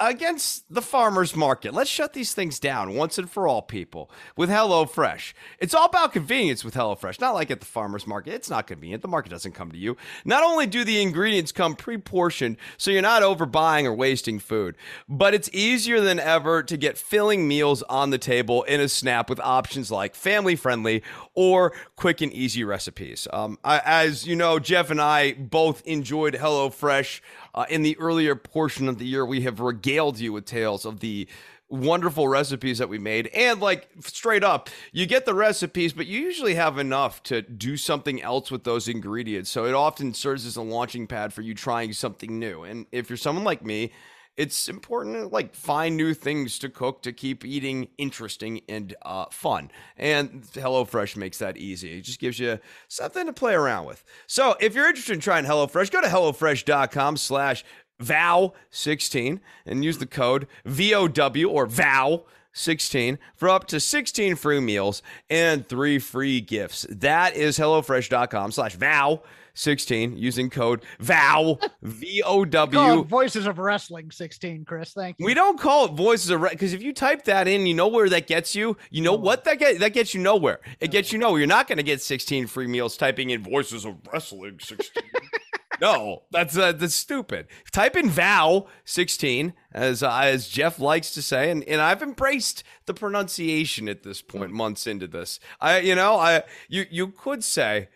[0.00, 1.74] against the farmers market.
[1.74, 5.34] Let's shut these things down once and for all, people, with HelloFresh.
[5.58, 8.32] It's all about convenience with HelloFresh, not like at the farmers market.
[8.32, 9.02] It's not convenient.
[9.02, 9.98] The market doesn't come to you.
[10.24, 14.76] Not only do the ingredients come pre portioned, so you're not overbuying or wasting food,
[15.08, 19.28] but it's easier than ever to get filling meals on the table in a snap
[19.28, 21.02] with options like family friendly
[21.34, 23.28] or quick and easy recipes.
[23.32, 27.20] Um, I, as you know, Jeff and I both enjoyed HelloFresh
[27.54, 31.00] uh, in the earlier portion of the year, we have regaled you with tales of
[31.00, 31.28] the
[31.70, 33.28] wonderful recipes that we made.
[33.28, 37.76] And like straight up, you get the recipes, but you usually have enough to do
[37.76, 39.50] something else with those ingredients.
[39.50, 42.64] So it often serves as a launching pad for you trying something new.
[42.64, 43.92] And if you're someone like me,
[44.40, 49.26] it's important to like find new things to cook to keep eating interesting and uh,
[49.30, 49.70] fun.
[49.98, 51.98] And HelloFresh makes that easy.
[51.98, 54.02] It just gives you something to play around with.
[54.26, 57.64] So if you're interested in trying HelloFresh, go to HelloFresh.com slash
[58.02, 62.24] VOW16 and use the code VOW or VOW
[62.54, 66.86] 16 for up to 16 free meals and three free gifts.
[66.88, 69.22] That is HelloFresh.com slash VOW
[69.54, 73.04] 16 using code VOW V O W.
[73.08, 74.92] Voices of Wrestling 16, Chris.
[74.92, 75.26] Thank you.
[75.26, 77.88] We don't call it Voices of wrestling because if you type that in, you know
[77.88, 78.76] where that gets you.
[78.90, 80.60] You know what that get that gets you nowhere.
[80.80, 81.40] It gets you nowhere.
[81.40, 85.02] You're not going to get 16 free meals typing in Voices of Wrestling 16.
[85.80, 87.46] no, that's uh, that's stupid.
[87.72, 92.62] Type in VOW 16 as uh, as Jeff likes to say, and, and I've embraced
[92.86, 95.40] the pronunciation at this point, months into this.
[95.60, 97.88] I you know I you you could say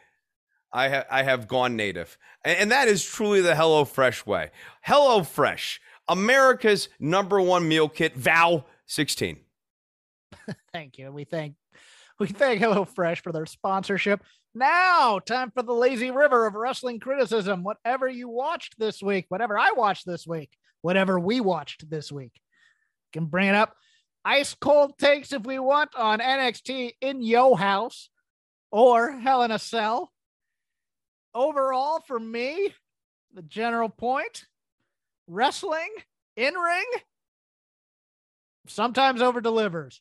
[0.74, 4.50] I have I have gone native, and, and that is truly the Hello Fresh way.
[4.82, 8.14] Hello Fresh, America's number one meal kit.
[8.16, 9.38] Vow sixteen.
[10.72, 11.12] thank you.
[11.12, 11.54] We thank
[12.18, 14.22] we thank HelloFresh for their sponsorship.
[14.54, 17.64] Now, time for the lazy river of wrestling criticism.
[17.64, 20.50] Whatever you watched this week, whatever I watched this week,
[20.82, 22.32] whatever we watched this week,
[23.12, 23.74] can bring it up.
[24.24, 28.10] Ice cold takes if we want on NXT in Yo House
[28.70, 30.12] or Hell in a Cell
[31.34, 32.74] overall, for me,
[33.32, 34.46] the general point
[35.26, 35.90] wrestling
[36.36, 36.84] in ring
[38.66, 40.00] sometimes over delivers.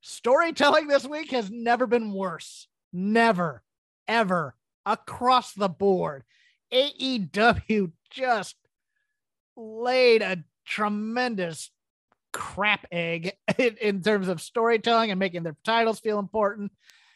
[0.00, 2.66] Storytelling this week has never been worse.
[2.92, 3.62] Never,
[4.08, 6.24] ever, across the board.
[6.72, 8.56] AEW just
[9.56, 11.70] laid a tremendous
[12.32, 16.72] crap egg in, in, terms of storytelling and making their titles feel important.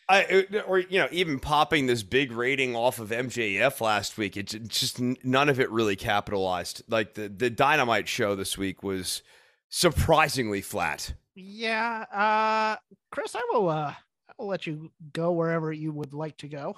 [0.08, 4.46] I, or you know, even popping this big rating off of MJF last week, it
[4.68, 6.82] just none of it really capitalized.
[6.88, 9.22] Like the the Dynamite show this week was
[9.68, 11.14] surprisingly flat.
[11.34, 12.76] Yeah, uh,
[13.10, 16.76] Chris, I will uh, I will let you go wherever you would like to go.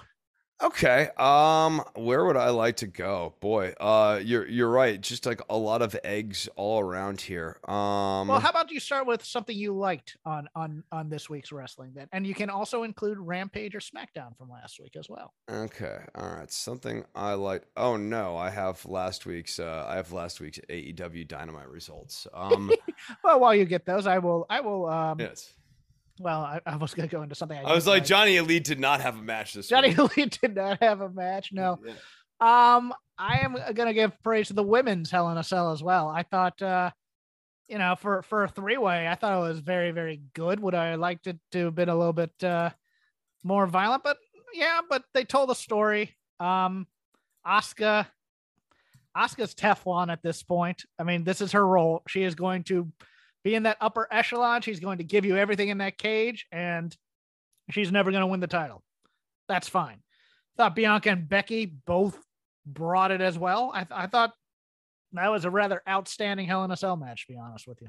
[0.61, 1.09] Okay.
[1.17, 3.33] Um, where would I like to go?
[3.39, 4.99] Boy, uh, you're you're right.
[4.99, 7.57] Just like a lot of eggs all around here.
[7.67, 11.53] Um, well, how about you start with something you liked on on on this week's
[11.53, 15.33] wrestling then, and you can also include Rampage or SmackDown from last week as well.
[15.49, 15.99] Okay.
[16.15, 16.51] All right.
[16.51, 17.63] Something I like.
[17.77, 19.59] Oh no, I have last week's.
[19.59, 22.27] Uh, I have last week's AEW Dynamite results.
[22.33, 22.69] Um.
[23.23, 24.45] well, while you get those, I will.
[24.49, 24.87] I will.
[24.87, 25.53] Um, yes
[26.19, 27.57] well, I, I, was going to go into something.
[27.57, 30.17] I, I was like, like, Johnny Elite did not have a match this Johnny week.
[30.17, 31.51] Elite did not have a match.
[31.51, 31.79] No.
[31.83, 31.93] Yeah.
[32.75, 35.81] Um, I am going to give praise to the women's Hell in a Cell as
[35.81, 36.07] well.
[36.07, 36.91] I thought, uh,
[37.67, 40.59] you know, for for a three way, I thought it was very very good.
[40.59, 42.71] Would I liked it to have been a little bit uh,
[43.43, 44.03] more violent?
[44.03, 44.17] But
[44.53, 46.15] yeah, but they told a story.
[46.39, 46.87] Um,
[47.45, 48.07] Asuka,
[49.15, 50.83] Oscar's Teflon at this point.
[50.97, 52.03] I mean, this is her role.
[52.07, 52.91] She is going to
[53.43, 54.61] be in that upper echelon.
[54.61, 56.95] She's going to give you everything in that cage, and
[57.71, 58.83] she's never going to win the title.
[59.47, 60.01] That's fine.
[60.57, 62.17] Thought Bianca and Becky both
[62.65, 63.71] brought it as well.
[63.73, 64.33] I, th- I thought
[65.13, 67.87] that was a rather outstanding Hell in a Cell match, to be honest with you.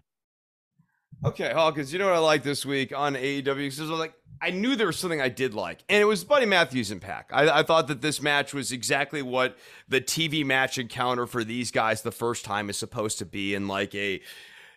[1.22, 3.44] Okay, Hawkins, you know what I like this week on AEW?
[3.44, 6.46] Because I like I knew there was something I did like, and it was Buddy
[6.46, 7.28] Matthews and PAC.
[7.30, 11.70] I, I, thought that this match was exactly what the TV match encounter for these
[11.70, 14.22] guys the first time is supposed to be, in like a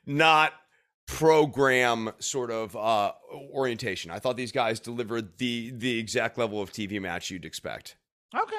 [0.05, 0.51] not
[1.07, 3.11] program sort of uh,
[3.51, 4.11] orientation.
[4.11, 7.97] I thought these guys delivered the the exact level of TV match you'd expect.
[8.35, 8.55] Okay.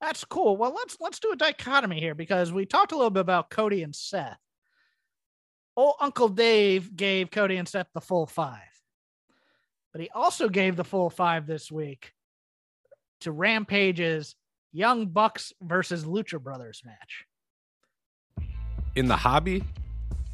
[0.00, 0.56] That's cool.
[0.56, 3.82] Well, let's let's do a dichotomy here because we talked a little bit about Cody
[3.82, 4.38] and Seth.
[5.76, 8.58] Old Uncle Dave gave Cody and Seth the full five,
[9.92, 12.12] but he also gave the full five this week
[13.20, 14.34] to Rampage's
[14.72, 17.26] Young Bucks versus Lucha Brothers match.
[18.96, 19.62] In the hobby,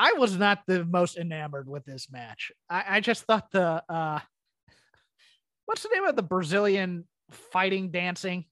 [0.00, 2.52] I was not the most enamored with this match.
[2.70, 4.20] I, I just thought the uh
[5.66, 8.46] what's the name of the Brazilian fighting dancing?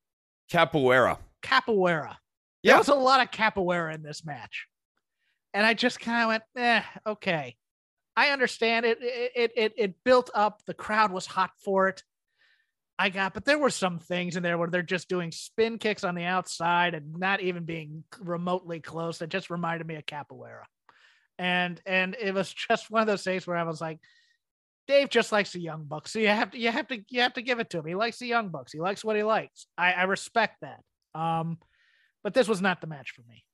[0.53, 1.17] Capoeira.
[1.43, 2.17] Capoeira.
[2.63, 2.73] Yeah.
[2.73, 4.67] There was a lot of capoeira in this match.
[5.55, 7.57] And I just kind of went, eh, okay.
[8.15, 8.99] I understand it.
[9.01, 10.61] It, it it it built up.
[10.67, 12.03] The crowd was hot for it.
[12.99, 16.05] I got, but there were some things in there where they're just doing spin kicks
[16.05, 19.19] on the outside and not even being remotely close.
[19.19, 20.65] That just reminded me of capoeira
[21.39, 23.99] and and it was just one of those days where I was like,
[24.87, 27.35] Dave just likes the young bucks, so you have to you have to you have
[27.35, 27.87] to give it to him.
[27.87, 28.73] He likes the young bucks.
[28.73, 29.67] He likes what he likes.
[29.77, 30.83] I, I respect that.
[31.15, 31.59] Um,
[32.23, 33.45] but this was not the match for me.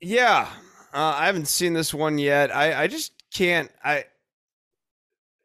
[0.00, 0.48] Yeah,
[0.92, 2.54] uh, I haven't seen this one yet.
[2.54, 3.70] I I just can't.
[3.84, 4.04] I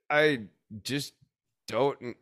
[0.09, 0.41] I
[0.83, 1.13] just
[1.67, 2.15] don't.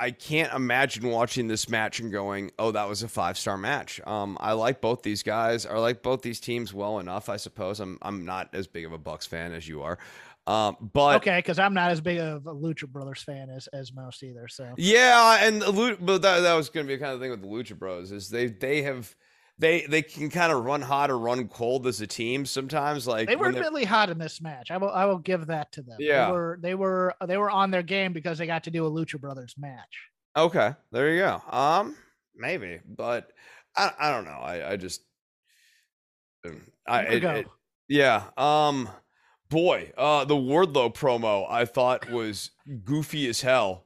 [0.00, 4.00] I can't imagine watching this match and going, "Oh, that was a five star match."
[4.06, 5.66] Um, I like both these guys.
[5.66, 7.28] I like both these teams well enough.
[7.28, 9.98] I suppose I'm I'm not as big of a Bucks fan as you are,
[10.46, 13.92] um, but okay, because I'm not as big of a Lucha Brothers fan as, as
[13.92, 14.48] most either.
[14.48, 17.30] So yeah, and the, but that that was going to be a kind of thing
[17.30, 19.14] with the Lucha Bros is they they have
[19.60, 23.06] they they can kind of run hot or run cold as a team sometimes.
[23.06, 24.70] Like they were really hot in this match.
[24.70, 25.96] I will I will give that to them.
[26.00, 28.86] Yeah, they were they were they were on their game because they got to do
[28.86, 30.08] a Lucha Brothers match.
[30.36, 31.42] Okay, there you go.
[31.50, 31.94] Um,
[32.34, 33.30] maybe, but
[33.76, 34.40] I I don't know.
[34.42, 35.02] I I just
[36.46, 37.46] um, I it, it,
[37.86, 38.24] yeah.
[38.38, 38.88] Um,
[39.50, 42.50] boy, uh, the Wardlow promo I thought was
[42.84, 43.84] goofy as hell.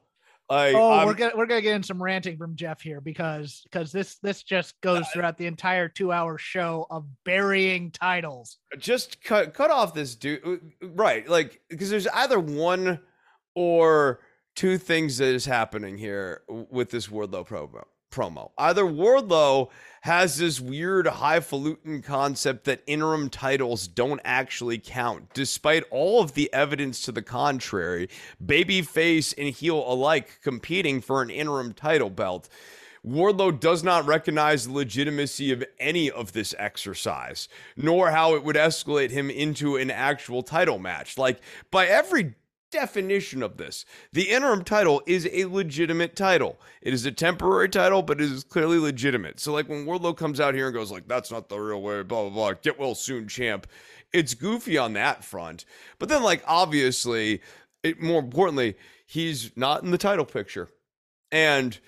[0.49, 3.61] I, oh, I'm, we're gonna we're gonna get in some ranting from Jeff here because
[3.63, 8.57] because this this just goes throughout the entire two hour show of burying titles.
[8.77, 11.27] Just cut cut off this dude, uh, right?
[11.27, 12.99] Like because there's either one
[13.55, 14.19] or
[14.55, 17.83] two things that is happening here with this Wardlow promo.
[18.15, 18.51] Promo.
[18.57, 19.69] Either Wardlow
[20.01, 26.51] has this weird highfalutin concept that interim titles don't actually count, despite all of the
[26.53, 28.07] evidence to the contrary.
[28.43, 32.47] Babyface and heel alike competing for an interim title belt.
[33.05, 38.55] Wardlow does not recognize the legitimacy of any of this exercise, nor how it would
[38.55, 41.17] escalate him into an actual title match.
[41.17, 41.39] Like,
[41.69, 42.35] by every
[42.75, 46.59] definition of this, the interim title is a legitimate title.
[46.81, 49.39] It is a temporary title, but it is clearly legitimate.
[49.39, 52.03] So, like, when Wardlow comes out here and goes, like, that's not the real way,
[52.03, 53.67] blah, blah, blah, get well soon, champ,
[54.13, 55.65] it's goofy on that front.
[55.99, 57.41] But then, like, obviously,
[57.83, 60.69] it, more importantly, he's not in the title picture.
[61.31, 61.79] And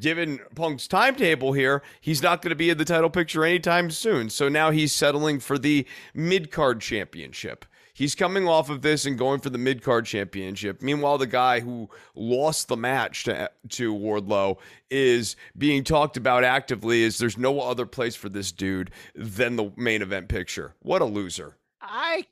[0.00, 4.30] given Punk's timetable here, he's not going to be in the title picture anytime soon.
[4.30, 7.64] So now he's settling for the mid card championship.
[7.94, 10.82] He's coming off of this and going for the mid card championship.
[10.82, 14.58] Meanwhile, the guy who lost the match to, to Wardlow
[14.90, 19.70] is being talked about actively as there's no other place for this dude than the
[19.76, 20.74] main event picture.
[20.80, 21.56] What a loser.
[21.80, 22.26] I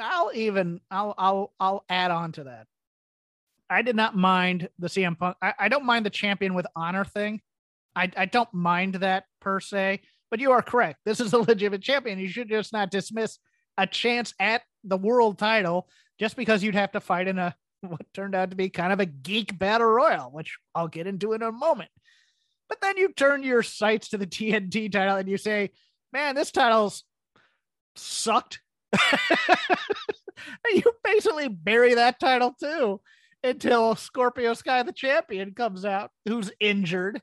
[0.00, 2.68] I'll even I'll I'll I'll add on to that.
[3.68, 5.36] I did not mind the CM Punk.
[5.42, 7.40] I, I don't mind the champion with honor thing.
[7.96, 10.00] I, I don't mind that per se,
[10.30, 11.00] but you are correct.
[11.04, 12.18] This is a legitimate champion.
[12.20, 13.38] You should just not dismiss
[13.78, 18.12] a chance at the world title just because you'd have to fight in a what
[18.12, 21.42] turned out to be kind of a geek battle royal, which I'll get into in
[21.42, 21.90] a moment.
[22.68, 25.70] But then you turn your sights to the TNT title and you say,
[26.12, 27.04] man, this title's
[27.96, 28.60] sucked.
[30.72, 33.00] you basically bury that title too
[33.44, 37.20] until Scorpio Sky, the champion, comes out, who's injured.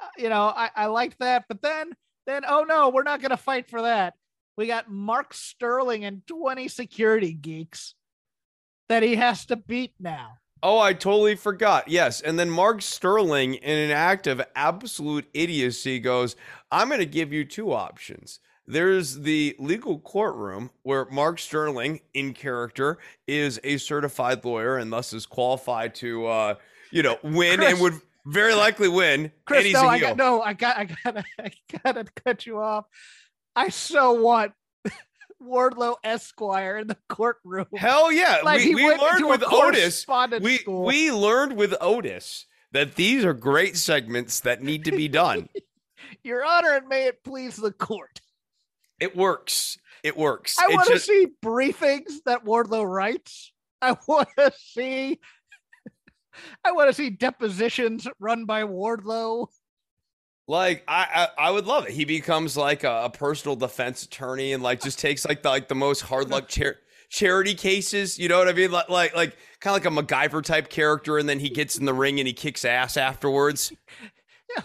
[0.00, 1.92] Uh, you know, I, I liked that, but then,
[2.26, 4.14] then, oh no, we're not going to fight for that.
[4.56, 7.94] We got Mark Sterling and 20 security geeks
[8.88, 10.38] that he has to beat now.
[10.62, 11.88] Oh, I totally forgot.
[11.88, 12.20] Yes.
[12.22, 16.36] And then Mark Sterling, in an act of absolute idiocy, goes,
[16.70, 18.40] I'm going to give you two options.
[18.66, 25.12] There's the legal courtroom where Mark Sterling, in character, is a certified lawyer and thus
[25.12, 26.54] is qualified to, uh,
[26.90, 29.32] you know, win Chris, and would very likely win.
[29.44, 31.50] Chris, no, I got, no, I got, I got, I
[31.84, 32.86] got to cut you off.
[33.56, 34.52] I so want
[35.42, 37.66] Wardlow Esquire in the courtroom.
[37.76, 38.40] Hell yeah.
[38.42, 40.06] Like we, we learned with Otis.
[40.40, 45.48] We, we learned with Otis that these are great segments that need to be done.
[46.24, 48.20] Your Honor, and may it please the court.
[49.00, 49.78] It works.
[50.02, 50.58] It works.
[50.58, 51.06] I want to just...
[51.06, 53.52] see briefings that Wardlow writes.
[53.80, 55.20] I want to see.
[56.64, 59.48] I want to see depositions run by Wardlow.
[60.46, 61.92] Like I, I, I would love it.
[61.92, 65.68] He becomes like a, a, personal defense attorney and like just takes like the like
[65.68, 66.76] the most hard luck char-
[67.08, 68.18] charity cases.
[68.18, 68.70] You know what I mean?
[68.70, 71.86] Like like like kind of like a MacGyver type character, and then he gets in
[71.86, 73.72] the ring and he kicks ass afterwards.
[74.56, 74.62] Yeah,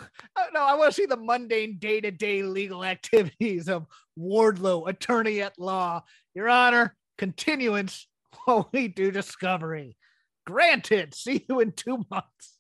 [0.54, 3.88] no, I want to see the mundane day to day legal activities of
[4.20, 6.04] Wardlow, attorney at law.
[6.36, 8.06] Your Honor, continuance
[8.46, 9.96] while we do discovery.
[10.46, 11.16] Granted.
[11.16, 12.59] See you in two months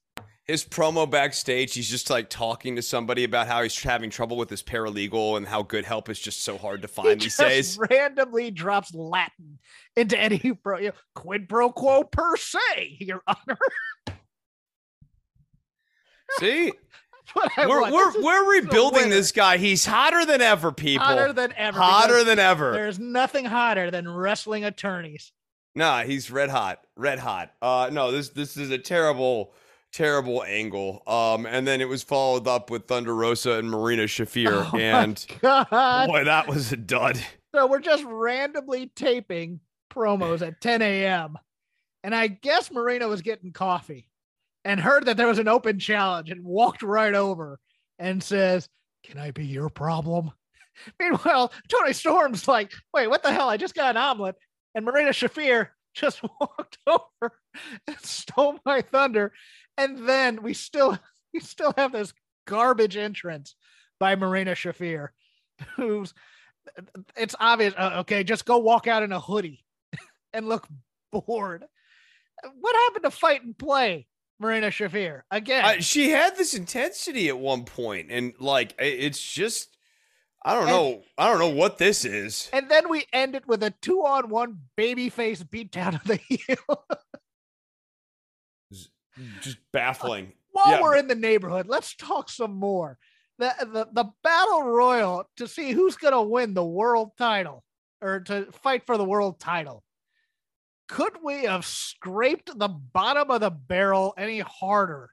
[0.49, 4.49] his promo backstage, he's just like talking to somebody about how he's having trouble with
[4.49, 7.77] his paralegal and how good help is just so hard to find he these days.
[7.89, 9.59] Randomly drops Latin
[9.95, 13.59] into any pro, you know, quid pro quo per se, Your Honor.
[16.39, 16.71] See,
[17.57, 19.57] we're we're, we're rebuilding this guy.
[19.57, 21.05] He's hotter than ever, people.
[21.05, 21.79] Hotter than ever.
[21.79, 22.71] Hotter than ever.
[22.71, 25.31] There's nothing hotter than wrestling attorneys.
[25.75, 27.53] Nah, he's red hot, red hot.
[27.61, 29.53] Uh, no, this this is a terrible
[29.91, 31.03] terrible angle.
[31.07, 34.69] Um, and then it was followed up with Thunder Rosa and Marina Shafir.
[34.73, 37.19] Oh and boy, that was a dud.
[37.53, 39.59] So we're just randomly taping
[39.91, 41.37] promos at 10 a.m.
[42.03, 44.07] And I guess Marina was getting coffee
[44.63, 47.59] and heard that there was an open challenge and walked right over
[47.97, 48.69] and says,
[49.03, 50.31] Can I be your problem?
[50.99, 53.49] Meanwhile, Toni Storm's like, Wait, what the hell?
[53.49, 54.35] I just got an omelet.
[54.75, 57.33] And Marina Shafir just walked over
[57.87, 59.33] and stole my thunder
[59.79, 60.99] and then we still
[61.33, 62.13] we still have this
[62.45, 63.55] garbage entrance
[63.99, 65.09] by Marina Shafir,
[65.75, 66.13] who's
[67.15, 67.73] it's obvious.
[67.77, 69.63] Uh, okay, just go walk out in a hoodie
[70.33, 70.67] and look
[71.11, 71.65] bored.
[72.59, 74.07] What happened to fight and play,
[74.39, 75.21] Marina Shafir?
[75.31, 79.75] Again, uh, she had this intensity at one point, and like it's just.
[80.41, 81.01] I don't and, know.
[81.17, 82.49] I don't know what this is.
[82.53, 86.85] And then we end it with a two-on-one babyface beatdown of the heel
[89.41, 90.33] just baffling.
[90.51, 90.81] While yeah.
[90.81, 92.97] we're in the neighborhood, let's talk some more.
[93.37, 97.63] The, the the battle royal to see who's going to win the world title
[98.01, 99.83] or to fight for the world title.
[100.89, 105.11] could we have scraped the bottom of the barrel any harder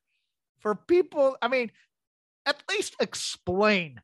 [0.59, 1.37] for people?
[1.41, 1.71] I mean,
[2.47, 4.01] at least explain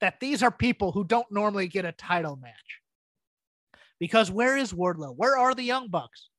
[0.00, 2.80] that these are people who don't normally get a title match.
[3.98, 5.14] Because where is Wardlow?
[5.16, 6.30] Where are the Young Bucks?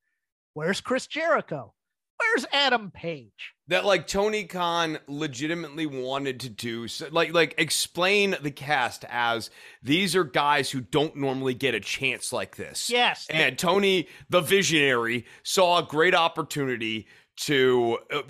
[0.53, 1.73] Where's Chris Jericho?
[2.19, 3.53] Where's Adam Page?
[3.67, 9.49] That like Tony Khan legitimately wanted to do, so, like like explain the cast as
[9.83, 12.89] these are guys who don't normally get a chance like this.
[12.89, 17.07] Yes, and Tony, the visionary, saw a great opportunity
[17.39, 18.21] to uh,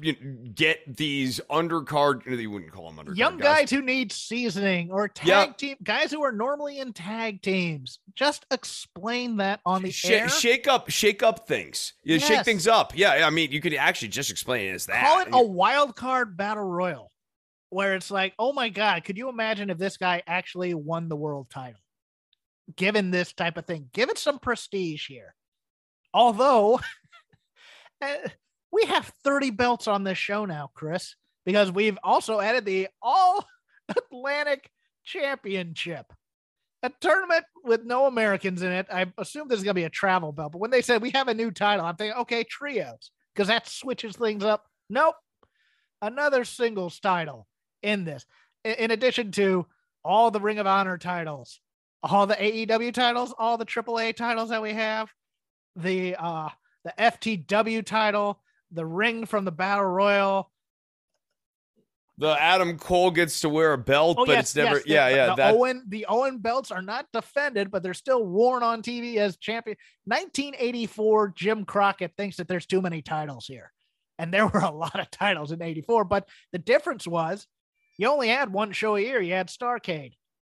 [0.54, 2.26] get these undercard.
[2.26, 3.18] You wouldn't call them undercard.
[3.18, 5.58] Young guys, guys who need seasoning or tag yep.
[5.58, 8.00] team guys who are normally in tag teams.
[8.14, 10.30] Just explain that on the Sh- air.
[10.30, 11.94] Shake up, shake up things.
[12.04, 12.24] yes.
[12.24, 12.96] Shake things up.
[12.96, 15.04] Yeah, I mean, you could actually just explain it as that.
[15.04, 17.12] Call it a wild card battle royal,
[17.72, 21.16] where it's like, oh my god, could you imagine if this guy actually won the
[21.16, 21.82] world title?
[22.76, 25.34] Given this type of thing, give it some prestige here.
[26.14, 26.80] Although.
[28.72, 31.16] We have 30 belts on this show now, Chris,
[31.46, 33.46] because we've also added the All
[33.90, 34.70] Atlantic
[35.04, 36.06] Championship,
[36.84, 38.88] a tournament with no Americans in it.
[38.92, 41.12] I assume this is going to be a travel belt, but when they said we
[41.12, 44.66] have a new title, I'm thinking, okay, trios, because that switches things up.
[44.90, 45.16] Nope.
[46.02, 47.48] Another singles title
[47.84, 48.26] in this,
[48.64, 49.66] in addition to
[50.04, 51.60] all the Ring of Honor titles,
[52.04, 55.10] all the AEW titles, all the AAA titles that we have,
[55.76, 56.50] the uh
[56.86, 58.40] the FTW title,
[58.72, 60.52] the ring from the battle royal.
[62.18, 64.76] The Adam Cole gets to wear a belt, oh, but yes, it's never.
[64.78, 65.26] Yes, yeah, the, yeah.
[65.28, 65.56] The that...
[65.56, 69.78] Owen, the Owen belts are not defended, but they're still worn on TV as champion.
[70.04, 73.72] 1984, Jim Crockett thinks that there's too many titles here,
[74.18, 76.04] and there were a lot of titles in '84.
[76.04, 77.48] But the difference was,
[77.98, 79.22] you only had one show a year.
[79.22, 80.14] You had Starcade.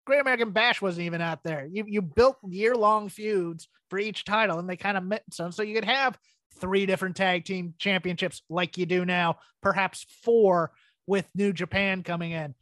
[0.06, 1.68] Great American Bash wasn't even out there.
[1.70, 5.52] You you built year long feuds for each title, and they kind of met some,
[5.52, 6.18] so you could have
[6.60, 10.72] three different tag team championships like you do now, perhaps four
[11.08, 12.56] with New Japan coming in.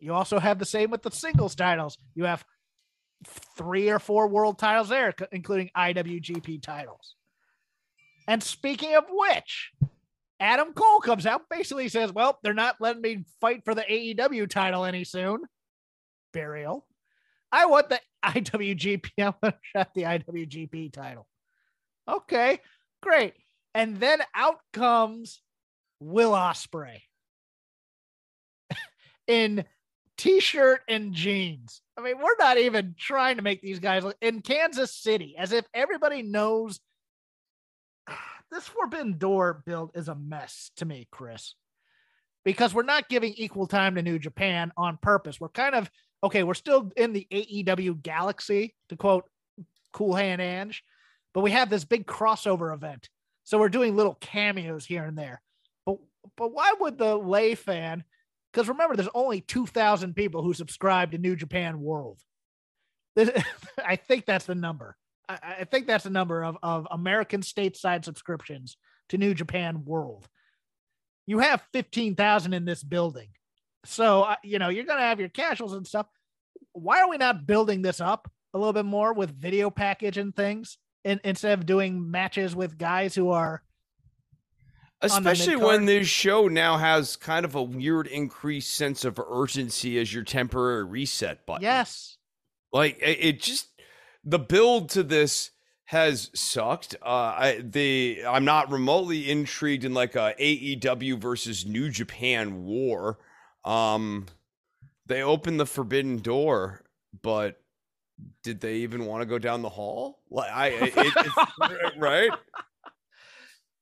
[0.00, 1.98] You also have the same with the singles titles.
[2.14, 2.44] You have
[3.56, 7.14] three or four world titles there, including IWGP titles.
[8.28, 9.72] And speaking of which,
[10.40, 14.48] Adam Cole comes out, basically says, Well, they're not letting me fight for the AEW
[14.48, 15.40] title any soon.
[16.32, 16.86] Burial.
[17.50, 19.10] I want the IWGP.
[19.18, 21.26] I want to shut the IWGP title.
[22.06, 22.60] Okay.
[23.02, 23.34] Great.
[23.74, 25.40] And then out comes
[26.00, 27.00] Will Ospreay
[29.26, 29.64] in
[30.16, 31.80] t-shirt and jeans.
[31.96, 35.52] I mean, we're not even trying to make these guys look in Kansas City as
[35.52, 36.80] if everybody knows
[38.50, 41.54] this Forbidden Door build is a mess to me, Chris.
[42.44, 45.40] Because we're not giving equal time to New Japan on purpose.
[45.40, 45.90] We're kind of
[46.22, 49.24] okay, we're still in the AEW galaxy, to quote
[49.92, 50.82] Cool Hand Ange,
[51.34, 53.08] but we have this big crossover event.
[53.44, 55.40] So we're doing little cameos here and there.
[55.86, 55.98] But
[56.36, 58.04] but why would the lay fan?
[58.52, 62.20] Because remember, there's only 2,000 people who subscribe to New Japan World.
[63.14, 63.30] This,
[63.84, 64.96] I think that's the number.
[65.28, 68.76] I, I think that's the number of, of American stateside subscriptions
[69.10, 70.28] to New Japan World.
[71.26, 73.28] You have 15,000 in this building.
[73.84, 76.06] So, uh, you know, you're going to have your casuals and stuff.
[76.72, 80.34] Why are we not building this up a little bit more with video package and
[80.34, 80.78] things?
[81.04, 83.62] In, instead of doing matches with guys who are
[85.00, 90.12] especially when this show now has kind of a weird increased sense of urgency as
[90.12, 91.62] your temporary reset button.
[91.62, 92.16] Yes.
[92.72, 93.68] Like it, it just
[94.24, 95.50] the build to this
[95.84, 96.96] has sucked.
[97.00, 103.18] Uh, I the I'm not remotely intrigued in like a AEW versus New Japan war.
[103.64, 104.26] Um,
[105.06, 106.82] they opened the forbidden door,
[107.22, 107.60] but
[108.42, 110.20] did they even want to go down the hall?
[110.30, 112.30] Like I, it, it, right?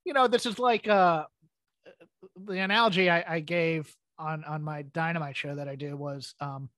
[0.04, 1.24] You know, this is like uh,
[2.36, 6.68] the analogy I, I, gave on on my Dynamite show that I did was um,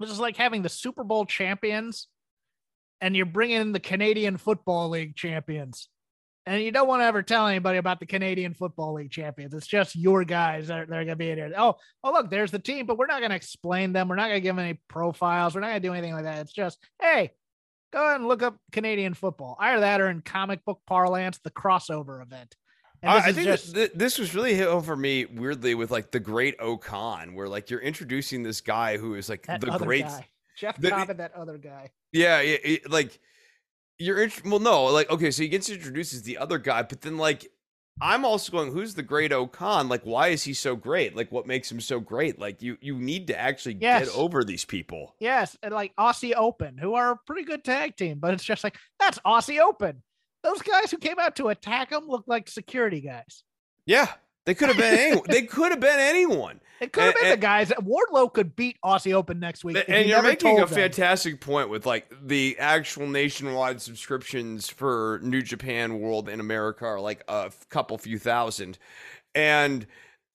[0.00, 2.08] this is like having the Super Bowl champions,
[3.00, 5.88] and you're bringing in the Canadian Football League champions.
[6.44, 9.54] And you don't want to ever tell anybody about the Canadian Football League champions.
[9.54, 11.52] It's just your guys that are, that are going to be in there.
[11.56, 14.08] Oh, oh, look, there's the team, but we're not going to explain them.
[14.08, 15.54] We're not going to give them any profiles.
[15.54, 16.38] We're not going to do anything like that.
[16.38, 17.30] It's just, hey,
[17.92, 19.56] go ahead and look up Canadian football.
[19.60, 22.56] Either that or in comic book parlance, the crossover event.
[23.04, 23.74] I think just...
[23.74, 27.48] th- this was really hit home for me weirdly with like the great O-Khan, where
[27.48, 30.28] like you're introducing this guy who is like the great guy.
[30.56, 31.90] Jeff the, Cobb and that other guy.
[32.12, 33.18] Yeah, it, it, like
[34.02, 37.00] you're int- well, no, like okay, so he gets introduced as the other guy, but
[37.00, 37.50] then like
[38.00, 39.88] I'm also going, who's the great O-Khan?
[39.88, 41.14] Like, why is he so great?
[41.14, 42.38] Like, what makes him so great?
[42.38, 44.06] Like, you you need to actually yes.
[44.06, 45.14] get over these people.
[45.20, 48.64] Yes, and like Aussie Open, who are a pretty good tag team, but it's just
[48.64, 50.02] like that's Aussie Open.
[50.42, 53.44] those guys who came out to attack him looked like security guys.
[53.86, 54.08] Yeah,
[54.46, 55.24] they could have been anyone.
[55.28, 56.60] they could have been anyone.
[56.80, 57.68] It could have And- been the and- guys.
[57.70, 59.76] Wardlow could beat Aussie Open next week.
[59.86, 60.74] And you're making a them.
[60.74, 67.00] fantastic point with like the actual nationwide subscriptions for New Japan World in America are
[67.00, 68.78] like a couple few thousand.
[69.34, 69.86] And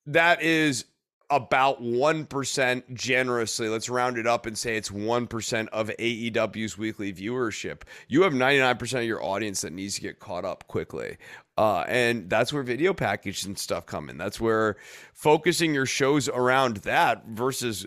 [0.05, 0.85] that is
[1.29, 3.67] about 1% generously.
[3.67, 7.81] Let's round it up and say it's 1% of AEW's weekly viewership.
[8.07, 11.17] You have 99% of your audience that needs to get caught up quickly.
[11.57, 14.17] Uh, and that's where video packages and stuff come in.
[14.17, 14.77] That's where
[15.13, 17.85] focusing your shows around that versus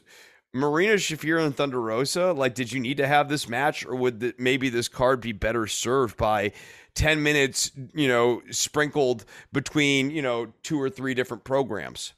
[0.53, 2.33] Marina Shafir and Thunder Rosa.
[2.33, 5.33] Like, did you need to have this match, or would the, maybe this card be
[5.33, 6.53] better served by
[6.95, 12.15] 10 minutes, you know, sprinkled between, you know, two or three different programs?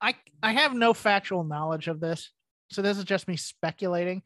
[0.00, 2.30] I I have no factual knowledge of this,
[2.70, 4.22] so this is just me speculating.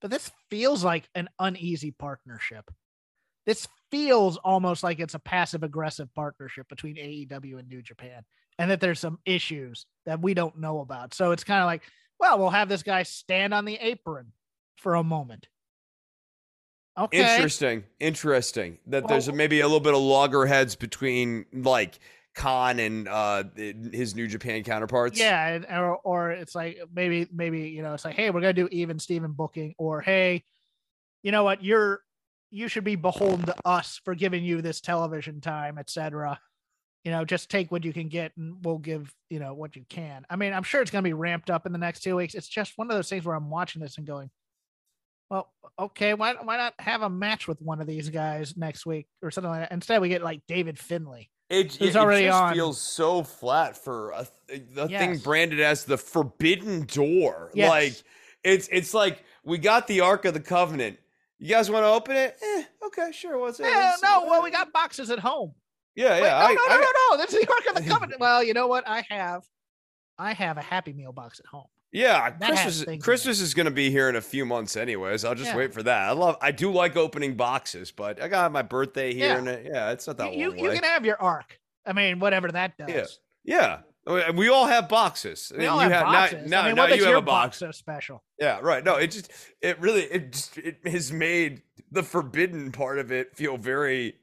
[0.00, 2.70] But this feels like an uneasy partnership.
[3.44, 8.22] This feels almost like it's a passive aggressive partnership between AEW and New Japan,
[8.58, 11.12] and that there's some issues that we don't know about.
[11.12, 11.82] So it's kind of like,
[12.18, 14.32] well, we'll have this guy stand on the apron
[14.76, 15.48] for a moment.
[16.98, 17.36] Okay.
[17.36, 17.84] Interesting.
[17.98, 18.78] Interesting.
[18.86, 21.98] That there's Well- maybe a little bit of loggerheads between like
[22.34, 25.18] Khan and uh his New Japan counterparts.
[25.18, 28.68] Yeah, or or it's like maybe maybe you know it's like hey we're gonna do
[28.70, 30.44] even Steven booking or hey,
[31.22, 32.00] you know what you're
[32.50, 36.38] you should be beholden to us for giving you this television time, etc.
[37.04, 39.84] You know, just take what you can get, and we'll give you know what you
[39.88, 40.24] can.
[40.30, 42.34] I mean, I'm sure it's gonna be ramped up in the next two weeks.
[42.34, 44.30] It's just one of those things where I'm watching this and going,
[45.30, 49.06] well, okay, why why not have a match with one of these guys next week
[49.22, 49.72] or something like that?
[49.72, 51.30] Instead, we get like David Finlay.
[51.50, 52.54] It, it, already it just on.
[52.54, 54.26] feels so flat for a,
[54.76, 57.50] a thing branded as the Forbidden Door.
[57.54, 57.68] Yes.
[57.68, 58.02] Like
[58.44, 60.98] it's it's like we got the Ark of the Covenant.
[61.40, 62.36] You guys want to open it?
[62.40, 63.38] Eh, okay, sure.
[63.38, 63.64] What's it?
[63.64, 65.54] Yeah, no, well, we got boxes at home.
[65.96, 66.28] Yeah, Wait, yeah.
[66.30, 67.16] no, I- no, I no, no, no.
[67.16, 68.20] That's the Ark of the Covenant.
[68.20, 68.86] well, you know what?
[68.86, 69.42] I have,
[70.18, 71.66] I have a Happy Meal box at home.
[71.92, 73.02] Yeah, That Christmas.
[73.02, 75.24] Christmas is going to be here in a few months, anyways.
[75.24, 75.56] I'll just Yeah.
[75.56, 76.08] wait for that.
[76.08, 76.36] I love.
[76.40, 79.38] I do like opening boxes, but I got my birthday here, Yeah.
[79.38, 80.74] and it, yeah, it's not that You, long you away.
[80.76, 81.58] can have your arc.
[81.84, 83.18] I mean, whatever that does.
[83.44, 83.80] Yeah.
[84.06, 85.52] Oh, yeah, we all have boxes.
[85.56, 86.48] We all you have now- boxes.
[86.50, 87.58] Now, I mean, now you have a box.
[87.58, 88.22] so special?
[88.38, 88.82] Yeah, right.
[88.84, 89.30] No, it just
[89.60, 94.14] it really it just it has made the forbidden part of it feel very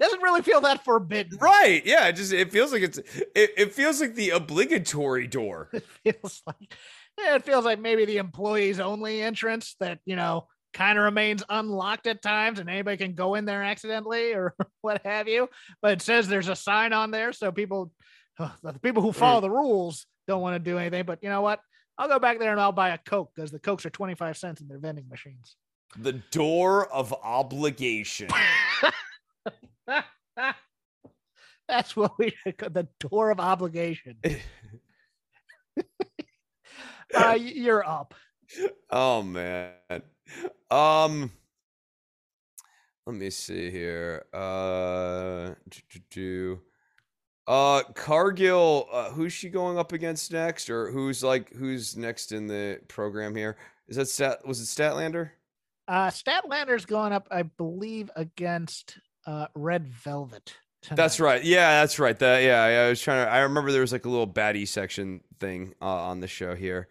[0.00, 1.38] Doesn't really feel that forbidden.
[1.40, 1.82] right.
[1.84, 5.68] Yeah, it just it feels like it's it, it feels like the obligatory door.
[6.04, 6.74] It feels like,
[7.20, 11.42] Eh, it feels like maybe the employees only entrance that you know kind of remains
[11.48, 15.48] unlocked at times, and anybody can go in there accidentally or what have you.
[15.80, 17.92] But it says there's a sign on there, so people,
[18.38, 19.16] uh, the people who mm.
[19.16, 21.04] follow the rules don't want to do anything.
[21.04, 21.60] But you know what?
[21.98, 24.60] I'll go back there and I'll buy a Coke because the Cokes are 25 cents
[24.60, 25.56] in their vending machines.
[25.98, 28.28] The door of obligation.
[31.68, 34.16] That's what we the door of obligation.
[37.14, 38.14] Uh, you're up.
[38.90, 39.72] oh man.
[40.70, 41.30] Um
[43.06, 44.24] let me see here.
[44.32, 45.54] Uh
[46.10, 46.60] do.
[47.46, 52.46] Uh Cargill, uh, who's she going up against next or who's like who's next in
[52.46, 53.56] the program here?
[53.88, 55.30] Is that Stat was it Statlander?
[55.88, 60.54] Uh, Statlander's going up, I believe, against uh, Red Velvet.
[60.90, 61.42] That's right.
[61.44, 62.18] Yeah, that's right.
[62.18, 65.20] That yeah, I was trying to I remember there was like a little baddie section
[65.38, 66.88] thing uh, on the show here.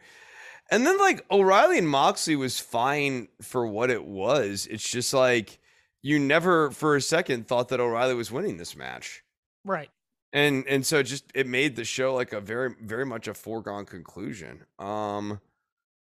[0.71, 4.65] And then like O'Reilly and Moxley was fine for what it was.
[4.71, 5.59] It's just like
[6.01, 9.23] you never for a second thought that O'Reilly was winning this match.
[9.65, 9.89] Right.
[10.31, 13.85] And and so just it made the show like a very very much a foregone
[13.85, 14.63] conclusion.
[14.79, 15.41] Um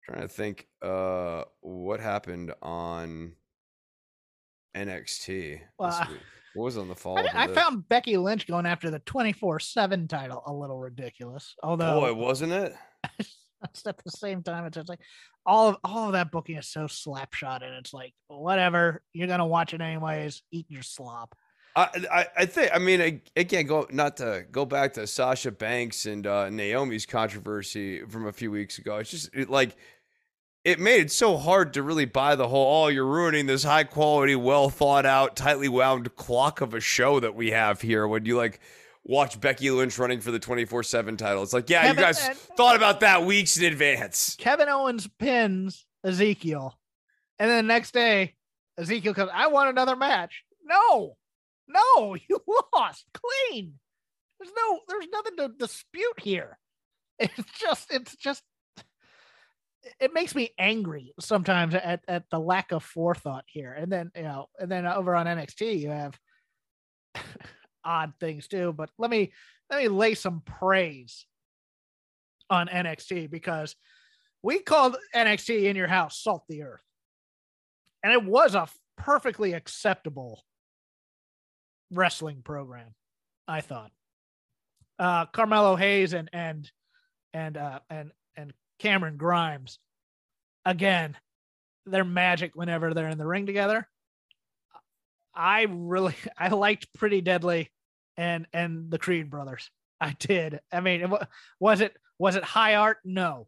[0.05, 3.33] trying to think uh what happened on
[4.77, 6.21] NXT Well, this I- week.
[6.55, 7.19] What was on the fall?
[7.19, 11.55] I, I found Becky Lynch going after the 24 7 title a little ridiculous.
[11.63, 12.75] Although, Boy, wasn't it?
[13.87, 15.01] at the same time, it's just like
[15.47, 19.39] all of all of that booking is so slapshot, and it's like, whatever, you're going
[19.39, 21.35] to watch it anyways, eat your slop.
[21.75, 26.05] I, I, I think I mean again go not to go back to Sasha Banks
[26.05, 28.99] and uh, Naomi's controversy from a few weeks ago.
[28.99, 29.77] It's just it, like
[30.65, 32.85] it made it so hard to really buy the whole.
[32.85, 37.21] Oh, you're ruining this high quality, well thought out, tightly wound clock of a show
[37.21, 38.07] that we have here.
[38.07, 38.61] When you like
[39.05, 42.29] watch Becky Lynch running for the 24 seven title, it's like yeah, Kevin- you guys
[42.57, 44.37] thought about that weeks in advance.
[44.39, 46.79] Kevin Owens pins Ezekiel,
[47.39, 48.35] and then the next day,
[48.79, 50.45] Ezekiel comes, I want another match.
[50.65, 51.17] No,
[51.69, 52.39] no, you
[52.73, 53.75] lost clean.
[54.39, 56.59] There's no, there's nothing to dispute here.
[57.19, 58.43] It's just, it's just,
[60.01, 63.73] it makes me angry sometimes at, at the lack of forethought here.
[63.73, 66.19] And then, you know, and then over on NXT, you have
[67.85, 68.73] odd things too.
[68.73, 69.33] But let me
[69.71, 71.27] let me lay some praise
[72.51, 73.75] on NXT because
[74.43, 76.83] we called NXT in your house salt the earth.
[78.05, 80.45] And it was a perfectly acceptable
[81.91, 82.95] wrestling program,
[83.49, 83.91] I thought.
[84.99, 86.71] Uh Carmelo Hayes and and
[87.33, 88.11] and uh and and
[88.83, 89.79] Cameron Grimes
[90.65, 91.17] again,
[91.87, 93.89] they're magic whenever they're in the ring together.
[95.35, 97.71] I really I liked Pretty Deadly
[98.17, 99.71] and and the Creed brothers.
[100.01, 100.61] I did.
[100.73, 101.13] I mean,
[101.61, 102.99] was it was it high art?
[103.05, 103.47] No.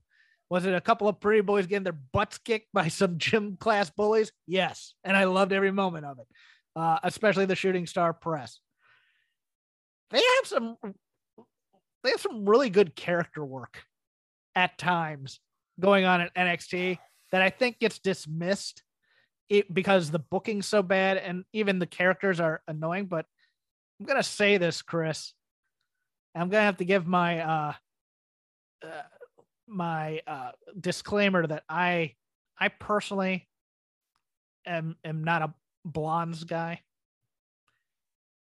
[0.50, 3.90] Was it a couple of pretty boys getting their butts kicked by some gym class
[3.90, 4.30] bullies?
[4.46, 4.94] Yes.
[5.02, 6.26] And I loved every moment of it,
[6.76, 8.60] uh, especially the shooting star press.
[10.10, 10.76] They have some
[12.04, 13.84] they have some really good character work
[14.54, 15.40] at times
[15.80, 16.98] going on at NXT
[17.32, 18.82] that I think gets dismissed
[19.48, 23.06] it, because the booking's so bad and even the characters are annoying.
[23.06, 23.26] But
[23.98, 25.32] I'm gonna say this, Chris.
[26.34, 27.72] I'm gonna have to give my uh,
[28.82, 29.02] uh
[29.66, 32.14] my uh disclaimer that I
[32.58, 33.48] I personally
[34.66, 36.80] am am not a blondes guy.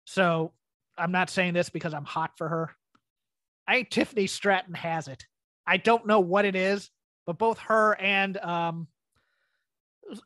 [0.06, 0.54] So
[0.98, 2.72] I'm not saying this because I'm hot for her.
[3.68, 5.26] I Tiffany Stratton has it.
[5.68, 6.90] I don't know what it is,
[7.26, 8.88] but both her and um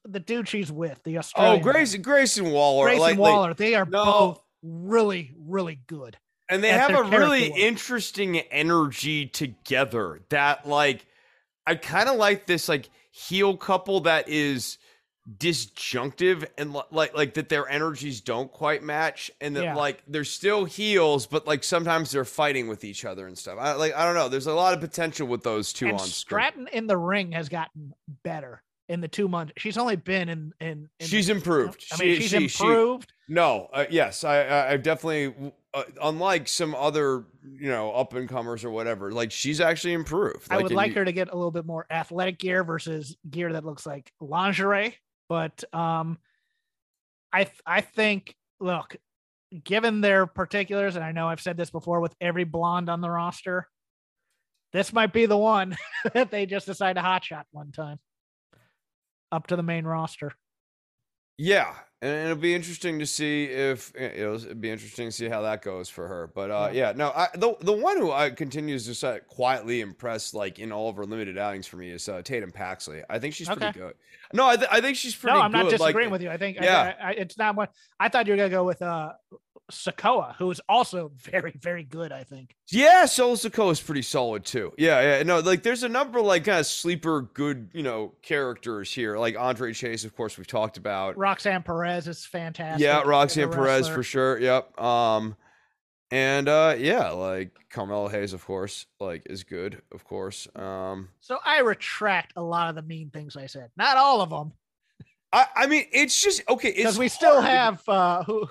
[0.05, 1.53] the dude she's with, the Australian.
[1.53, 1.63] Oh, Australian.
[1.63, 2.85] Grayson Grayson Waller.
[2.85, 3.53] Grayson like, like- Waller.
[3.55, 4.05] they are no.
[4.05, 6.17] both really, really good.
[6.49, 7.59] and they have a really work.
[7.59, 11.05] interesting energy together that like
[11.65, 14.77] i kind of like this like heel couple that is
[15.37, 19.75] disjunctive and like like that their energies don't quite match and that Yeah.
[19.75, 23.73] like they're still heels but like sometimes they're fighting with each other and stuff i
[23.73, 26.11] like i don't know there's a lot of potential with those two and on screen
[26.13, 27.93] Stratton in the ring has gotten
[28.23, 29.53] better in the two months.
[29.55, 30.89] She's only been in in.
[30.99, 33.13] in she's improved I mean, She- she's she- she- improved.
[33.29, 35.33] No, uh, yes, I, I, I definitely,
[35.73, 40.45] uh, unlike some other, you know, up and comers or whatever, like she's actually improved.
[40.51, 43.53] I would like you- her to get a little bit more athletic gear versus gear
[43.53, 44.97] that looks like lingerie.
[45.31, 46.17] But um,
[47.31, 48.97] I I think look,
[49.63, 53.09] given their particulars, and I know I've said this before with every blonde on the
[53.09, 53.69] roster,
[54.73, 55.77] this might be the one
[56.13, 57.97] that they just decide to hotshot one time
[59.31, 60.33] up to the main roster.
[61.37, 65.41] Yeah, and it'll be interesting to see if eh, it'll be interesting to see how
[65.43, 66.31] that goes for her.
[66.33, 70.57] But uh, yeah, no, I, the the one who I continues to quietly impress, like
[70.57, 73.03] in all of her limited outings for me, is uh, Tatum Paxley.
[73.09, 73.93] I think she's pretty good.
[74.33, 75.33] No, I, th- I think she's pretty.
[75.33, 75.39] Good.
[75.39, 75.77] No, I'm not good.
[75.77, 76.31] disagreeing like, with you.
[76.31, 76.95] I think I- yeah.
[76.99, 78.81] I, I, it's not what I thought you were gonna go with.
[78.81, 79.13] Uh,
[79.71, 82.11] Sikoa, who is also very, very good.
[82.11, 82.55] I think.
[82.69, 84.73] Yeah, Solo Sikoa is pretty solid too.
[84.77, 85.23] Yeah, yeah.
[85.23, 89.17] No, like there's a number of like kind of sleeper good, you know, characters here.
[89.17, 91.17] Like Andre Chase, of course, we've talked about.
[91.17, 92.83] Roxanne Perez is fantastic.
[92.83, 94.39] Yeah, Roxanne Perez for sure.
[94.39, 94.79] Yep.
[94.79, 95.35] Um,
[96.11, 100.47] and uh, yeah, like Carmelo Hayes, of course, like is good, of course.
[100.55, 103.71] Um, So I retract a lot of the mean things I said.
[103.77, 104.51] Not all of them,
[105.33, 106.71] I, I mean, it's just okay.
[106.75, 107.45] because It's we still hard.
[107.45, 108.47] have uh, who,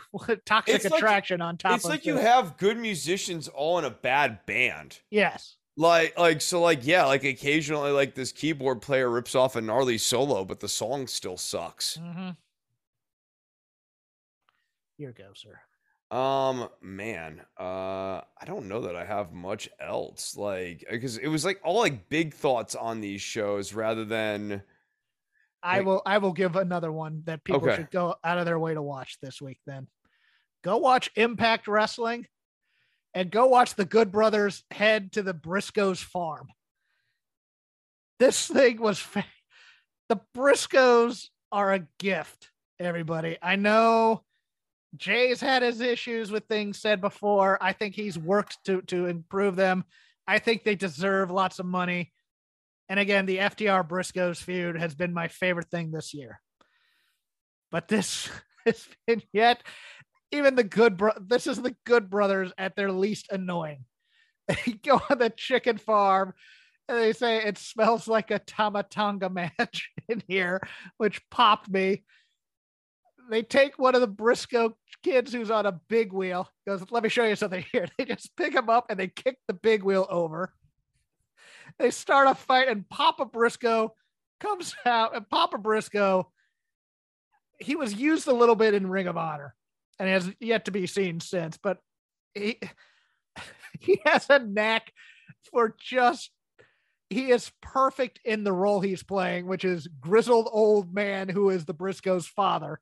[0.46, 1.76] toxic It's like- attraction on top.
[1.76, 4.98] It's like you have good musicians all in a bad band.
[5.10, 5.56] yes.
[5.76, 9.96] Like, like so, like yeah, like occasionally, like this keyboard player rips off a gnarly
[9.96, 11.96] solo, but the song still sucks.
[11.96, 12.30] Mm-hmm.
[14.98, 16.14] Here goes, sir.
[16.14, 20.36] Um, man, uh, I don't know that I have much else.
[20.36, 24.62] Like, because it was like all like big thoughts on these shows rather than.
[25.62, 26.02] I will.
[26.06, 27.76] I will give another one that people Okay.
[27.76, 29.60] should go out of their way to watch this week.
[29.66, 29.88] Then,
[30.64, 32.26] go watch Impact Wrestling,
[33.14, 36.48] and go watch the Good Brothers head to the Briscoes farm.
[38.18, 38.98] This thing was.
[38.98, 39.24] Fa-
[40.08, 42.50] the Briscoes are a gift.
[42.78, 44.24] Everybody, I know.
[44.96, 47.62] Jay's had his issues with things said before.
[47.62, 49.84] I think he's worked to to improve them.
[50.26, 52.12] I think they deserve lots of money.
[52.90, 56.40] And again, the FTR Briscoes feud has been my favorite thing this year.
[57.70, 58.28] But this
[58.66, 59.62] has been yet
[60.32, 63.84] even the good bro- this is the good brothers at their least annoying.
[64.66, 66.34] They go on the chicken farm
[66.88, 70.60] and they say it smells like a Tama Tonga match in here,
[70.96, 72.02] which popped me.
[73.30, 77.08] They take one of the Briscoe kids who's on a big wheel, goes, Let me
[77.08, 77.86] show you something here.
[77.96, 80.52] They just pick him up and they kick the big wheel over
[81.78, 83.94] they start a fight and Papa Briscoe
[84.40, 86.30] comes out and Papa Briscoe
[87.58, 89.54] he was used a little bit in Ring of Honor
[89.98, 91.78] and has yet to be seen since but
[92.34, 92.58] he
[93.80, 94.92] he has a knack
[95.50, 96.30] for just
[97.08, 101.64] he is perfect in the role he's playing which is grizzled old man who is
[101.64, 102.80] the Briscoe's father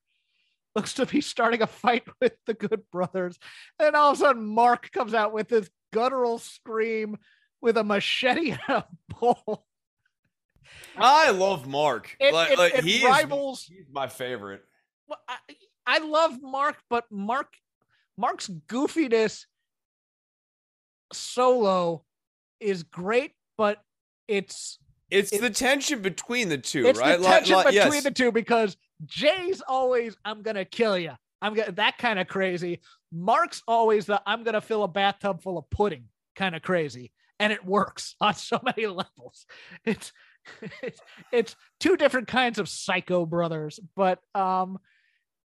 [0.74, 3.38] looks to be starting a fight with the Good Brothers.
[3.78, 7.16] And all of a sudden, Mark comes out with this guttural scream
[7.60, 9.64] with a machete and a pole.
[10.96, 12.16] I love Mark.
[12.20, 13.60] It, like, it, like, it he rivals.
[13.62, 14.62] is he's my favorite.
[15.06, 15.36] Well, I,
[15.86, 17.54] I love Mark, but Mark
[18.16, 19.46] Mark's goofiness
[21.12, 22.04] solo
[22.60, 23.78] is great, but
[24.26, 24.78] it's
[25.10, 27.18] It's It- the tension between the two, it's right?
[27.18, 28.02] the tension like- between yes.
[28.04, 31.12] the two because Jay's always I'm gonna kill you.
[31.40, 32.80] I'm gonna that kind of crazy.
[33.12, 37.52] Mark's always the I'm gonna fill a bathtub full of pudding kind of crazy, and
[37.52, 39.46] it works on so many levels.
[39.84, 40.12] It's
[40.82, 44.78] it's, it's two different kinds of psycho brothers, but um,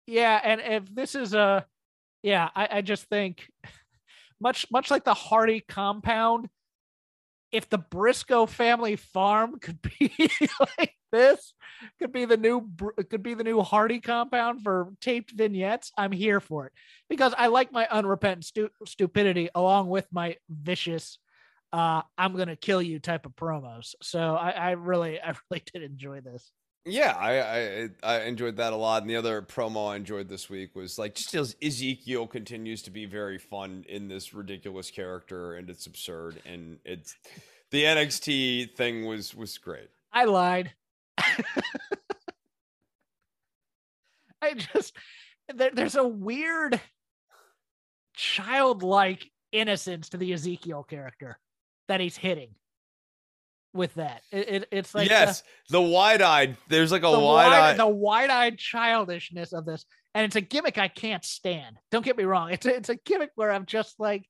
[0.07, 0.39] yeah.
[0.43, 1.65] And if this is a
[2.23, 3.51] yeah, I, I just think
[4.41, 6.49] much much like the Hardy compound,
[7.53, 10.13] if the Briscoe family farm could be
[10.79, 11.55] like this,
[11.99, 12.69] could be the new
[13.09, 16.73] could be the new Hardy compound for taped vignettes, I'm here for it
[17.09, 21.19] because I like my unrepentant stu- stupidity along with my vicious
[21.73, 23.95] uh I'm gonna kill you type of promos.
[24.03, 26.53] So I, I really I really did enjoy this.
[26.87, 29.03] Yeah, I, I I enjoyed that a lot.
[29.03, 32.91] And the other promo I enjoyed this week was like just as Ezekiel continues to
[32.91, 37.15] be very fun in this ridiculous character, and it's absurd, and it's
[37.71, 39.91] the NXT thing was was great.
[40.13, 40.73] I lied.
[44.43, 44.97] I just
[45.55, 46.81] there, there's a weird
[48.15, 51.39] childlike innocence to the Ezekiel character
[51.91, 52.55] that he's hitting
[53.75, 54.23] with that.
[54.33, 56.57] It, it- it's like the- yes, the wide eyed.
[56.69, 57.77] There's like a the, wide wide, eyed.
[57.79, 59.85] the wide-eyed childishness of this,
[60.15, 61.77] and it's a gimmick I can't stand.
[61.91, 64.25] Don't get me wrong; it's a, it's a gimmick where I'm just like,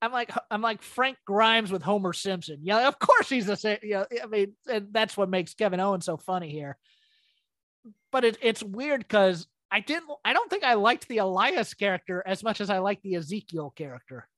[0.00, 2.58] I'm like I'm like Frank Grimes with Homer Simpson.
[2.62, 3.78] Yeah, of course he's the same.
[3.82, 6.76] Yeah, I mean, and that's what makes Kevin Owens so funny here.
[8.12, 10.08] But it, it's weird because I didn't.
[10.24, 13.72] I don't think I liked the Elias character as much as I liked the Ezekiel
[13.76, 14.28] character.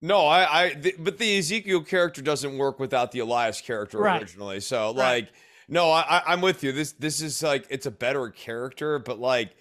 [0.00, 4.20] No, I, I, th- but the Ezekiel character doesn't work without the Elias character Right.
[4.22, 4.60] originally.
[4.60, 4.94] So, Right.
[5.24, 5.28] like,
[5.68, 6.72] no, I, I'm with you.
[6.72, 9.56] This, this is like, it's a better character, but like,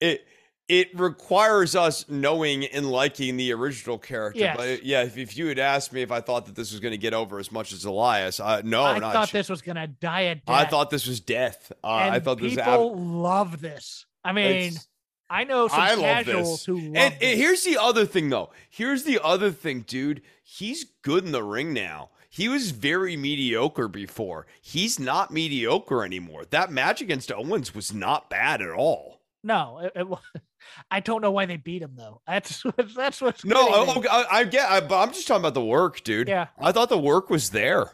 [0.00, 0.26] it,
[0.68, 4.38] it requires us knowing and liking the original character.
[4.40, 4.56] Yes.
[4.58, 6.92] But yeah, if, if you had asked me if I thought that this was going
[6.92, 9.86] to get over as much as Elias, I, no, I not thought this was gonna
[9.86, 10.42] die a death.
[10.46, 11.72] I thought this was death.
[11.82, 14.04] Uh, I thought this was people ab- love this.
[14.22, 14.86] I mean, it's-
[15.30, 18.50] I know some I casuals who love And, and here's the other thing, though.
[18.70, 20.22] Here's the other thing, dude.
[20.42, 22.10] He's good in the ring now.
[22.30, 24.46] He was very mediocre before.
[24.60, 26.44] He's not mediocre anymore.
[26.50, 29.20] That match against Owens was not bad at all.
[29.42, 30.06] no, it, it,
[30.90, 32.20] I don't know why they beat him though.
[32.26, 33.68] That's what's that's what's No.
[33.68, 36.28] I, oh, I, I get, I, but I'm just talking about the work, dude.
[36.28, 36.48] Yeah.
[36.58, 37.92] I thought the work was there.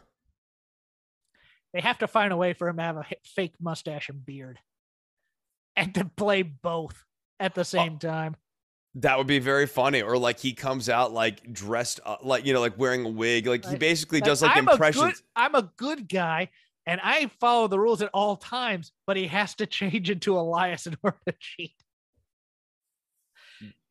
[1.73, 4.59] they have to find a way for him to have a fake mustache and beard,
[5.77, 7.05] and to play both
[7.41, 8.37] at the uh, same time.
[8.97, 10.03] That would be very funny.
[10.03, 13.47] Or like he comes out like dressed up, like you know, like wearing a wig.
[13.47, 15.03] Like he Like- basically does like I'm A impressions.
[15.05, 16.51] good, I'm a good guy,
[16.87, 18.93] and I follow the rules at all times.
[19.07, 21.75] But he has to change into Elias in order to cheat.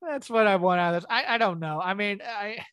[0.02, 1.08] That's what I want out of this.
[1.10, 1.80] I, I don't know.
[1.82, 2.66] I mean, I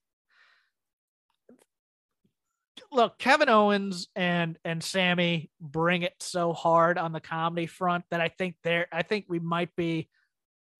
[2.93, 8.21] look, Kevin Owens and and Sammy bring it so hard on the comedy front that
[8.21, 10.09] I think they're I think we might be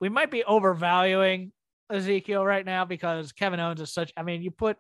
[0.01, 1.53] we might be overvaluing
[1.91, 4.77] Ezekiel right now because Kevin Owens is such I mean, you put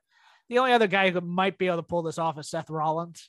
[0.49, 3.29] the only other guy who might be able to pull this off is Seth Rollins.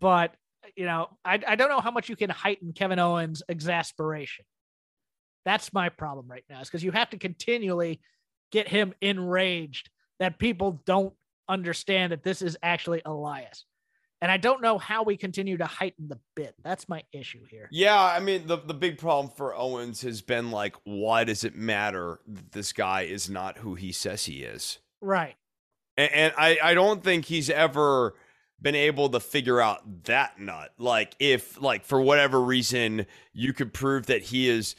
[0.00, 0.34] But
[0.76, 4.44] you know, I I don't know how much you can heighten Kevin Owens' exasperation.
[5.44, 8.00] That's my problem right now, is because you have to continually
[8.50, 11.14] get him enraged that people don't
[11.48, 13.64] understand that this is actually Elias.
[14.22, 16.54] And I don't know how we continue to heighten the bit.
[16.64, 17.68] That's my issue here.
[17.70, 21.54] Yeah, I mean the the big problem for Owens has been like, why does it
[21.54, 24.78] matter that this guy is not who he says he is?
[25.00, 25.36] Right.
[25.98, 28.14] And, and I I don't think he's ever
[28.60, 30.72] been able to figure out that nut.
[30.78, 34.76] Like if like for whatever reason you could prove that he is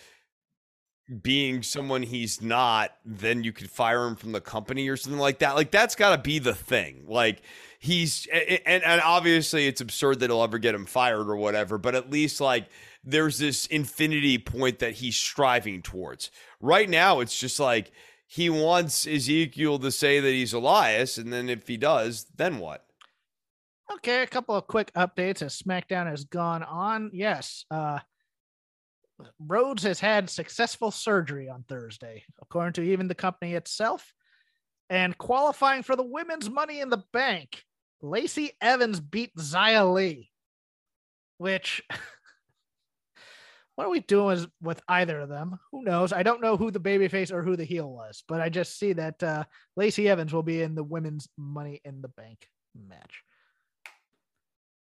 [1.21, 5.39] being someone he's not, then you could fire him from the company or something like
[5.39, 5.55] that.
[5.55, 7.05] Like that's got to be the thing.
[7.07, 7.41] Like
[7.79, 11.95] he's and and obviously it's absurd that he'll ever get him fired or whatever, but
[11.95, 12.67] at least like
[13.03, 16.29] there's this infinity point that he's striving towards.
[16.59, 17.91] Right now it's just like
[18.25, 22.83] he wants Ezekiel to say that he's Elias and then if he does, then what?
[23.89, 27.09] Okay, a couple of quick updates as SmackDown has gone on.
[27.13, 27.99] Yes, uh,
[29.39, 34.13] Rhodes has had successful surgery on Thursday, according to even the company itself.
[34.89, 37.63] And qualifying for the women's Money in the Bank,
[38.01, 40.31] Lacey Evans beat Xia Li,
[41.39, 41.83] which
[43.75, 45.59] what are we doing with either of them?
[45.71, 46.13] Who knows?
[46.13, 48.93] I don't know who the babyface or who the heel was, but I just see
[48.93, 49.43] that uh,
[49.75, 53.23] Lacey Evans will be in the women's Money in the Bank match.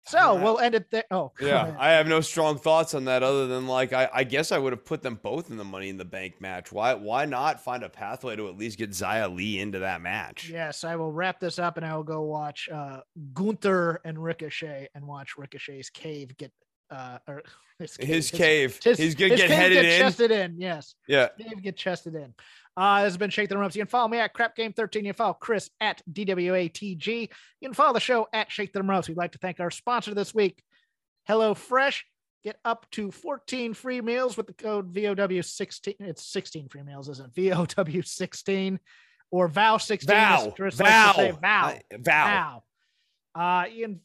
[0.07, 1.03] So we'll end it there.
[1.11, 4.51] Oh, Yeah, I have no strong thoughts on that other than like I, I guess
[4.51, 6.71] I would have put them both in the Money in the Bank match.
[6.71, 10.49] Why why not find a pathway to at least get Xia Li into that match?
[10.49, 13.01] yes, I will wrap this up and I will go watch uh,
[13.33, 16.51] Gunther and Ricochet and watch Ricochet's cave get
[16.89, 17.43] uh or
[17.79, 18.07] his cave.
[18.07, 19.99] His cave, his- he's gonna his get headed in.
[19.99, 20.55] chested in.
[20.59, 20.95] Yes.
[21.07, 22.33] Yeah, Dave get chested in.
[22.75, 23.75] Uh, this has been Shake Them Ropes.
[23.75, 25.03] You can follow me at Crap Game 13.
[25.03, 27.07] You can follow Chris at DWATG.
[27.61, 29.07] You can follow the show at Shake Them Ropes.
[29.07, 30.61] We'd like to thank our sponsor this week,
[31.25, 32.05] Hello Fresh.
[32.43, 35.95] Get up to 14 free meals with the code VOW16.
[35.99, 37.51] It's 16 free meals, isn't it?
[37.51, 38.77] VOW16
[39.31, 39.97] or VOW16.
[39.99, 41.65] as Val, Chris likes to say, Val, Val.
[41.69, 42.63] I- Val.
[43.35, 43.61] Wow.
[43.61, 43.99] Uh, you can,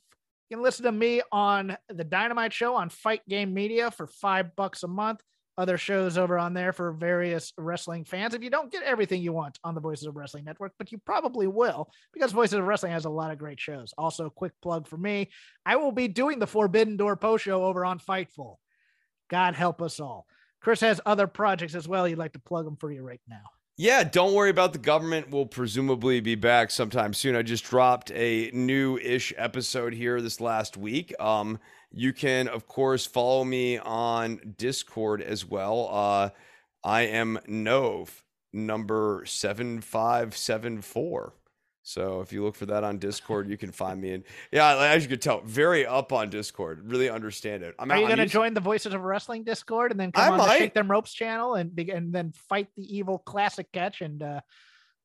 [0.52, 4.54] you can listen to me on the Dynamite Show on Fight Game Media for five
[4.54, 5.22] bucks a month.
[5.56, 8.34] Other shows over on there for various wrestling fans.
[8.34, 10.98] If you don't get everything you want on the Voices of Wrestling Network, but you
[11.06, 13.94] probably will because Voices of Wrestling has a lot of great shows.
[13.96, 15.30] Also, quick plug for me
[15.64, 18.56] I will be doing the Forbidden Door post show over on Fightful.
[19.30, 20.26] God help us all.
[20.60, 22.06] Chris has other projects as well.
[22.06, 23.44] You'd like to plug them for you right now.
[23.78, 25.30] Yeah, don't worry about the government.
[25.30, 27.34] We'll presumably be back sometime soon.
[27.34, 31.14] I just dropped a new-ish episode here this last week.
[31.18, 31.58] Um,
[31.90, 35.88] you can, of course, follow me on Discord as well.
[35.90, 36.30] Uh,
[36.84, 41.32] I am Nove number seven five seven four.
[41.82, 44.12] So if you look for that on Discord, you can find me.
[44.12, 46.88] And yeah, as you can tell, very up on Discord.
[46.88, 47.74] Really understand it.
[47.78, 50.38] I'm Are you going to join the Voices of Wrestling Discord and then come I
[50.38, 50.58] on the.
[50.58, 54.40] Shake Them Ropes channel and be, and then fight the evil classic catch and uh,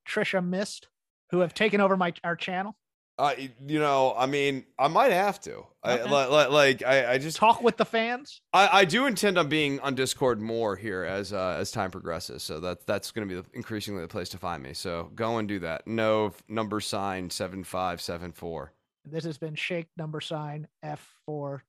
[0.07, 0.87] Trisha Mist,
[1.31, 2.75] who have taken over my our channel?
[3.19, 3.33] Uh,
[3.65, 5.65] you know, I mean, I might have to.
[5.83, 6.11] I, Okay.
[6.11, 8.41] like, like, like, I, I just Talk with the fans.
[8.53, 12.43] I, I do intend on being on Discord more here as uh, as time progresses.
[12.43, 14.73] So that that's going to be the, increasingly the place to find me.
[14.73, 15.87] So go and do that.
[15.87, 18.73] No number sign seven five seven four.
[19.03, 21.63] This has been Shake number sign F for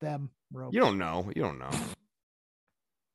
[0.00, 0.30] them.
[0.52, 1.30] You don't know.
[1.34, 1.70] You don't know.